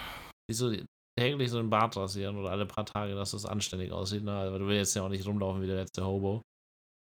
wie 0.49 0.53
so 0.53 0.71
täglich 1.19 1.49
so 1.51 1.59
ein 1.59 1.69
Bart 1.69 1.95
rasieren 1.97 2.37
oder 2.37 2.51
alle 2.51 2.65
paar 2.65 2.85
Tage, 2.85 3.15
dass 3.15 3.31
das 3.31 3.45
anständig 3.45 3.91
aussieht, 3.91 4.23
ne? 4.23 4.31
Aber 4.31 4.59
du 4.59 4.67
willst 4.67 4.95
ja 4.95 5.01
auch 5.03 5.09
nicht 5.09 5.25
rumlaufen 5.25 5.61
wie 5.61 5.67
der 5.67 5.75
letzte 5.77 6.05
Hobo. 6.05 6.41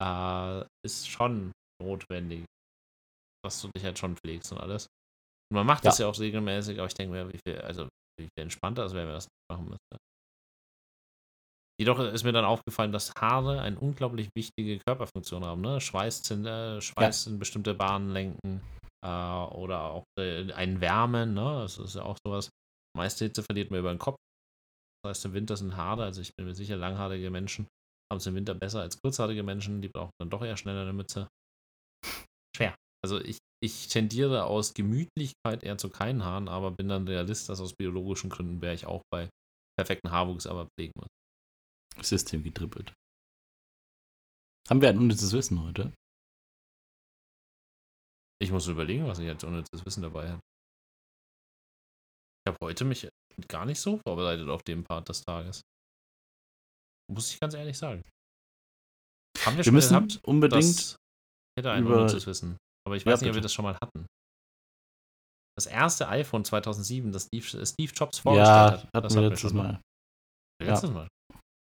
Äh, 0.02 0.64
ist 0.86 1.10
schon 1.10 1.52
notwendig. 1.82 2.46
dass 3.44 3.60
du 3.62 3.70
dich 3.76 3.84
halt 3.84 3.98
schon 3.98 4.16
pflegst 4.16 4.52
und 4.52 4.60
alles. 4.60 4.86
Und 5.52 5.56
man 5.56 5.66
macht 5.66 5.84
Ja. 5.84 5.90
das 5.90 5.98
ja 5.98 6.08
auch 6.08 6.18
regelmäßig, 6.20 6.78
aber 6.78 6.88
ich 6.88 6.94
denke 6.94 7.12
mir, 7.14 7.28
wie 7.34 7.40
viel, 7.46 7.60
also 7.60 7.90
wie 8.20 8.26
viel 8.28 8.44
entspannter 8.44 8.86
es 8.86 8.94
wäre, 8.94 9.06
wenn 9.08 9.14
man 9.14 9.16
das 9.18 9.28
machen 9.52 9.66
müsste. 9.66 9.98
Jedoch 11.82 11.98
ist 11.98 12.24
mir 12.24 12.32
dann 12.32 12.46
aufgefallen, 12.46 12.92
dass 12.92 13.12
Haare 13.16 13.60
eine 13.60 13.80
unglaublich 13.80 14.30
wichtige 14.38 14.78
Körperfunktion 14.86 15.44
haben. 15.44 15.62
Ne? 15.62 15.82
Schweiß, 15.82 16.30
äh, 16.30 16.80
Schweiß 16.80 17.26
in 17.26 17.40
bestimmte 17.40 17.74
Bahnen 17.74 18.12
lenken 18.12 18.62
äh, 19.04 19.08
oder 19.08 19.86
auch 19.86 20.04
äh, 20.20 20.54
einen 20.54 20.80
Wärmen. 20.80 21.34
Ne? 21.34 21.62
Das 21.64 21.80
ist 21.80 21.96
ja 21.96 22.04
auch 22.04 22.18
sowas. 22.24 22.52
Meiste 22.96 23.26
Hitze 23.26 23.42
verliert 23.42 23.72
man 23.72 23.80
über 23.80 23.90
den 23.90 23.98
Kopf. 23.98 24.18
Das 25.04 25.10
heißt, 25.10 25.26
im 25.26 25.34
Winter 25.34 25.58
sind 25.58 25.76
Haare, 25.76 26.04
also 26.04 26.22
ich 26.22 26.36
bin 26.38 26.46
mir 26.46 26.54
sicher, 26.54 26.78
langhaarige 26.78 27.32
Menschen 27.32 27.66
haben 28.12 28.18
es 28.18 28.28
im 28.28 28.36
Winter 28.36 28.54
besser 28.54 28.82
als 28.82 29.00
kurzhaarige 29.04 29.42
Menschen. 29.42 29.82
Die 29.82 29.90
brauchen 29.90 30.12
dann 30.20 30.30
doch 30.30 30.44
eher 30.44 30.58
schneller 30.58 30.82
eine 30.82 30.94
Mütze. 30.94 31.30
Schwer. 32.56 32.76
Also 33.04 33.20
ich, 33.20 33.40
ich 33.64 33.88
tendiere 33.88 34.44
aus 34.44 34.76
Gemütlichkeit 34.76 35.64
eher 35.64 35.80
zu 35.80 35.90
keinen 35.90 36.24
Haaren, 36.24 36.48
aber 36.48 36.70
bin 36.70 36.90
dann 36.90 37.08
Realist, 37.08 37.50
dass 37.50 37.60
aus 37.60 37.74
biologischen 37.74 38.30
Gründen 38.30 38.62
wäre 38.62 38.76
ich 38.76 38.86
auch 38.86 39.02
bei 39.12 39.30
perfekten 39.80 40.12
Haarwuchs 40.12 40.46
aber 40.46 40.68
pflegen 40.78 40.94
muss. 40.96 41.08
System 42.02 42.44
getrippelt. 42.44 42.94
Haben 44.70 44.82
wir 44.82 44.90
ein 44.90 44.98
unnützes 44.98 45.34
Wissen 45.34 45.62
heute? 45.62 45.94
Ich 48.42 48.52
muss 48.52 48.68
überlegen, 48.68 49.06
was 49.08 49.20
ich 49.20 49.26
jetzt 49.26 49.44
unnützes 49.44 49.86
Wissen 49.86 50.02
dabei 50.02 50.30
habe. 50.32 50.40
Ich 52.46 52.54
habe 52.54 52.58
heute 52.64 52.86
mich 52.86 53.08
gar 53.48 53.66
nicht 53.66 53.80
so 53.80 53.98
vorbereitet 53.98 54.50
auf 54.50 54.64
den 54.64 54.84
Part 54.84 55.10
des 55.10 55.22
Tages. 55.22 55.62
Muss 57.12 57.32
ich 57.34 57.40
ganz 57.40 57.54
ehrlich 57.54 57.78
sagen. 57.78 58.02
Haben 59.46 59.54
wir 59.54 59.58
Wir 59.58 59.64
schon 59.66 59.74
müssen 59.74 59.90
gehabt? 59.94 60.20
unbedingt. 60.24 60.64
Das 60.64 60.96
hätte 61.60 61.72
ein 61.72 61.84
über- 61.84 61.98
unnützes 61.98 62.26
Wissen. 62.26 62.58
Aber 62.88 62.96
ich 62.96 63.04
Ja, 63.04 63.12
weiß 63.12 63.22
nicht, 63.22 63.30
ob 63.30 63.36
wir 63.36 63.42
das 63.42 63.54
schon 63.54 63.64
mal 63.64 63.78
hatten. 63.82 64.06
Das 65.56 65.68
erste 65.68 66.08
iPhone 66.08 66.44
2007, 66.46 67.12
das 67.12 67.26
Steve, 67.26 67.46
Jobs 67.94 68.18
Ja, 68.18 68.22
vorgestellt 68.24 68.48
hat. 68.50 68.84
hatten 68.86 68.90
das 69.04 69.14
wir 69.14 69.22
hatten 69.22 69.30
letztes 69.30 69.52
schon 69.52 69.58
Mal. 69.58 69.82
Letztes 70.64 70.90
Mal. 70.92 71.08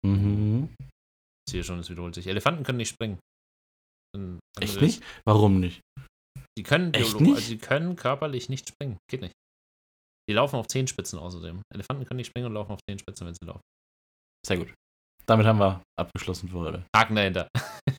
Mhm. 0.04 0.74
Ich 1.46 1.52
sehe 1.52 1.64
schon, 1.64 1.78
es 1.78 1.90
wiederholt 1.90 2.14
sich. 2.14 2.26
Elefanten 2.26 2.64
können 2.64 2.78
nicht 2.78 2.90
springen. 2.90 3.18
Echt 4.60 4.80
nicht? 4.80 5.02
Warum 5.24 5.60
nicht? 5.60 5.80
Die 6.58 6.62
können, 6.62 6.92
Echt 6.92 7.18
nicht? 7.20 7.34
Also 7.34 7.48
die 7.48 7.58
können 7.58 7.96
körperlich 7.96 8.48
nicht 8.48 8.68
springen. 8.68 8.98
Geht 9.10 9.22
nicht. 9.22 9.32
Die 10.28 10.34
laufen 10.34 10.56
auf 10.56 10.68
Zehenspitzen 10.68 11.18
außerdem. 11.18 11.62
Elefanten 11.74 12.04
können 12.04 12.18
nicht 12.18 12.28
springen 12.28 12.46
und 12.46 12.52
laufen 12.52 12.72
auf 12.72 12.80
Zehenspitzen, 12.88 13.26
wenn 13.26 13.34
sie 13.34 13.46
laufen. 13.46 13.62
Sehr 14.46 14.58
gut. 14.58 14.74
Damit 15.26 15.46
haben 15.46 15.58
wir 15.58 15.82
abgeschlossen 15.98 16.48
für 16.48 16.58
heute. 16.58 16.84
Haken 16.94 17.16
dahinter. 17.16 17.48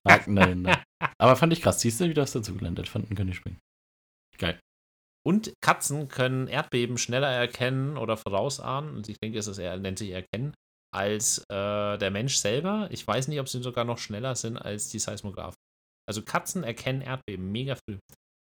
Haken 0.07 0.35
dahinter. 0.35 0.83
Aber 1.17 1.35
fand 1.35 1.53
ich 1.53 1.61
krass. 1.61 1.81
Siehst 1.81 1.99
du, 1.99 2.07
wie 2.07 2.13
das 2.13 2.33
dazu 2.33 2.53
gelernt 2.55 2.79
hat? 2.79 2.87
Fanden 2.87 3.15
können 3.15 3.31
die 3.31 3.35
springen. 3.35 3.59
Geil. 4.37 4.59
Und 5.25 5.53
Katzen 5.61 6.09
können 6.09 6.47
Erdbeben 6.47 6.97
schneller 6.97 7.29
erkennen 7.29 7.97
oder 7.97 8.17
vorausahnen. 8.17 8.95
Und 8.95 9.09
ich 9.09 9.17
denke, 9.23 9.39
es 9.39 9.47
ist 9.47 9.57
eher, 9.57 9.77
nennt 9.77 9.99
sich 9.99 10.11
erkennen, 10.11 10.53
als 10.93 11.39
äh, 11.49 11.97
der 11.97 12.11
Mensch 12.11 12.35
selber. 12.37 12.87
Ich 12.91 13.05
weiß 13.05 13.27
nicht, 13.27 13.39
ob 13.39 13.49
sie 13.49 13.61
sogar 13.61 13.85
noch 13.85 13.97
schneller 13.97 14.35
sind 14.35 14.57
als 14.57 14.89
die 14.89 14.99
Seismographen. 14.99 15.55
Also 16.07 16.21
Katzen 16.21 16.63
erkennen 16.63 17.01
Erdbeben 17.01 17.51
mega 17.51 17.75
früh. 17.75 17.97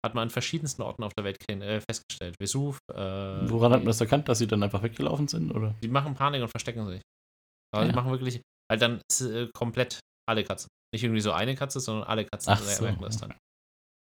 Hat 0.04 0.14
man 0.14 0.22
an 0.24 0.30
verschiedensten 0.30 0.82
Orten 0.82 1.04
auf 1.04 1.12
der 1.14 1.24
Welt 1.24 1.38
äh, 1.48 1.80
festgestellt. 1.80 2.34
Vesuv. 2.40 2.78
Äh, 2.90 2.96
Woran 2.96 3.72
hat 3.72 3.80
man 3.80 3.86
das 3.86 4.00
erkannt, 4.00 4.28
dass 4.28 4.38
sie 4.38 4.46
dann 4.48 4.62
einfach 4.62 4.82
weggelaufen 4.82 5.28
sind? 5.28 5.52
Oder? 5.52 5.74
Die 5.82 5.88
machen 5.88 6.14
Panik 6.14 6.42
und 6.42 6.48
verstecken 6.48 6.86
sich. 6.88 7.00
Die 7.74 7.78
Ja. 7.78 7.92
machen 7.92 8.10
wirklich 8.10 8.40
halt 8.70 8.82
dann 8.82 9.00
äh, 9.20 9.48
komplett 9.54 10.00
alle 10.28 10.44
Katzen. 10.44 10.68
Nicht 10.94 11.04
irgendwie 11.04 11.20
so 11.20 11.32
eine 11.32 11.54
Katze, 11.54 11.80
sondern 11.80 12.04
alle 12.08 12.24
Katzen 12.24 12.56
so. 12.56 12.82
merken 12.82 13.02
das 13.02 13.18
dann. 13.18 13.34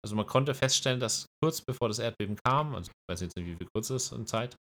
Also 0.04 0.14
man 0.16 0.26
konnte 0.26 0.54
feststellen, 0.54 1.00
dass 1.00 1.26
kurz 1.42 1.62
bevor 1.62 1.88
das 1.88 1.98
Erdbeben 1.98 2.36
kam, 2.44 2.74
also 2.74 2.90
ich 2.90 3.12
weiß 3.12 3.20
jetzt 3.22 3.36
nicht, 3.36 3.46
wie 3.46 3.56
viel 3.56 3.68
kurz 3.74 3.90
es 3.90 4.06
ist 4.06 4.12
in 4.12 4.26
Zeit, 4.26 4.54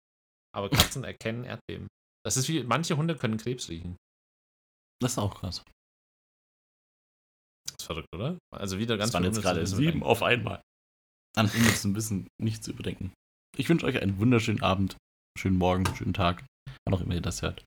aber 0.55 0.69
Katzen 0.69 1.03
erkennen 1.03 1.43
Erdbeben. 1.43 1.87
Das 2.25 2.37
ist 2.37 2.49
wie, 2.49 2.63
manche 2.63 2.97
Hunde 2.97 3.15
können 3.15 3.37
Krebs 3.37 3.69
riechen. 3.69 3.97
Das 4.99 5.13
ist 5.13 5.17
auch 5.19 5.39
krass. 5.39 5.63
Das 7.67 7.75
ist 7.79 7.85
verrückt, 7.85 8.07
oder? 8.15 8.39
Also 8.51 8.79
wieder 8.79 8.97
ganz 8.97 9.11
das 9.11 9.13
waren 9.13 9.23
jetzt 9.25 9.41
gerade 9.41 9.65
sieben 9.67 10.01
auf 10.01 10.23
einmal. 10.23 10.61
An 11.37 11.49
unnützem 11.49 11.95
Wissen 11.95 12.27
nicht 12.41 12.63
zu 12.63 12.71
überdenken. 12.71 13.13
Ich 13.57 13.69
wünsche 13.69 13.85
euch 13.85 14.01
einen 14.01 14.17
wunderschönen 14.19 14.63
Abend, 14.63 14.97
schönen 15.37 15.57
Morgen, 15.57 15.85
schönen 15.95 16.13
Tag, 16.13 16.45
wann 16.85 16.95
auch 16.95 17.01
immer 17.01 17.13
ihr 17.13 17.21
das 17.21 17.41
hört. 17.41 17.63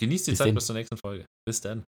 Genießt 0.00 0.28
die 0.28 0.30
Bis 0.30 0.38
Zeit 0.38 0.46
denn. 0.46 0.54
bis 0.54 0.66
zur 0.66 0.76
nächsten 0.76 0.96
Folge. 0.96 1.26
Bis 1.46 1.60
dann. 1.60 1.84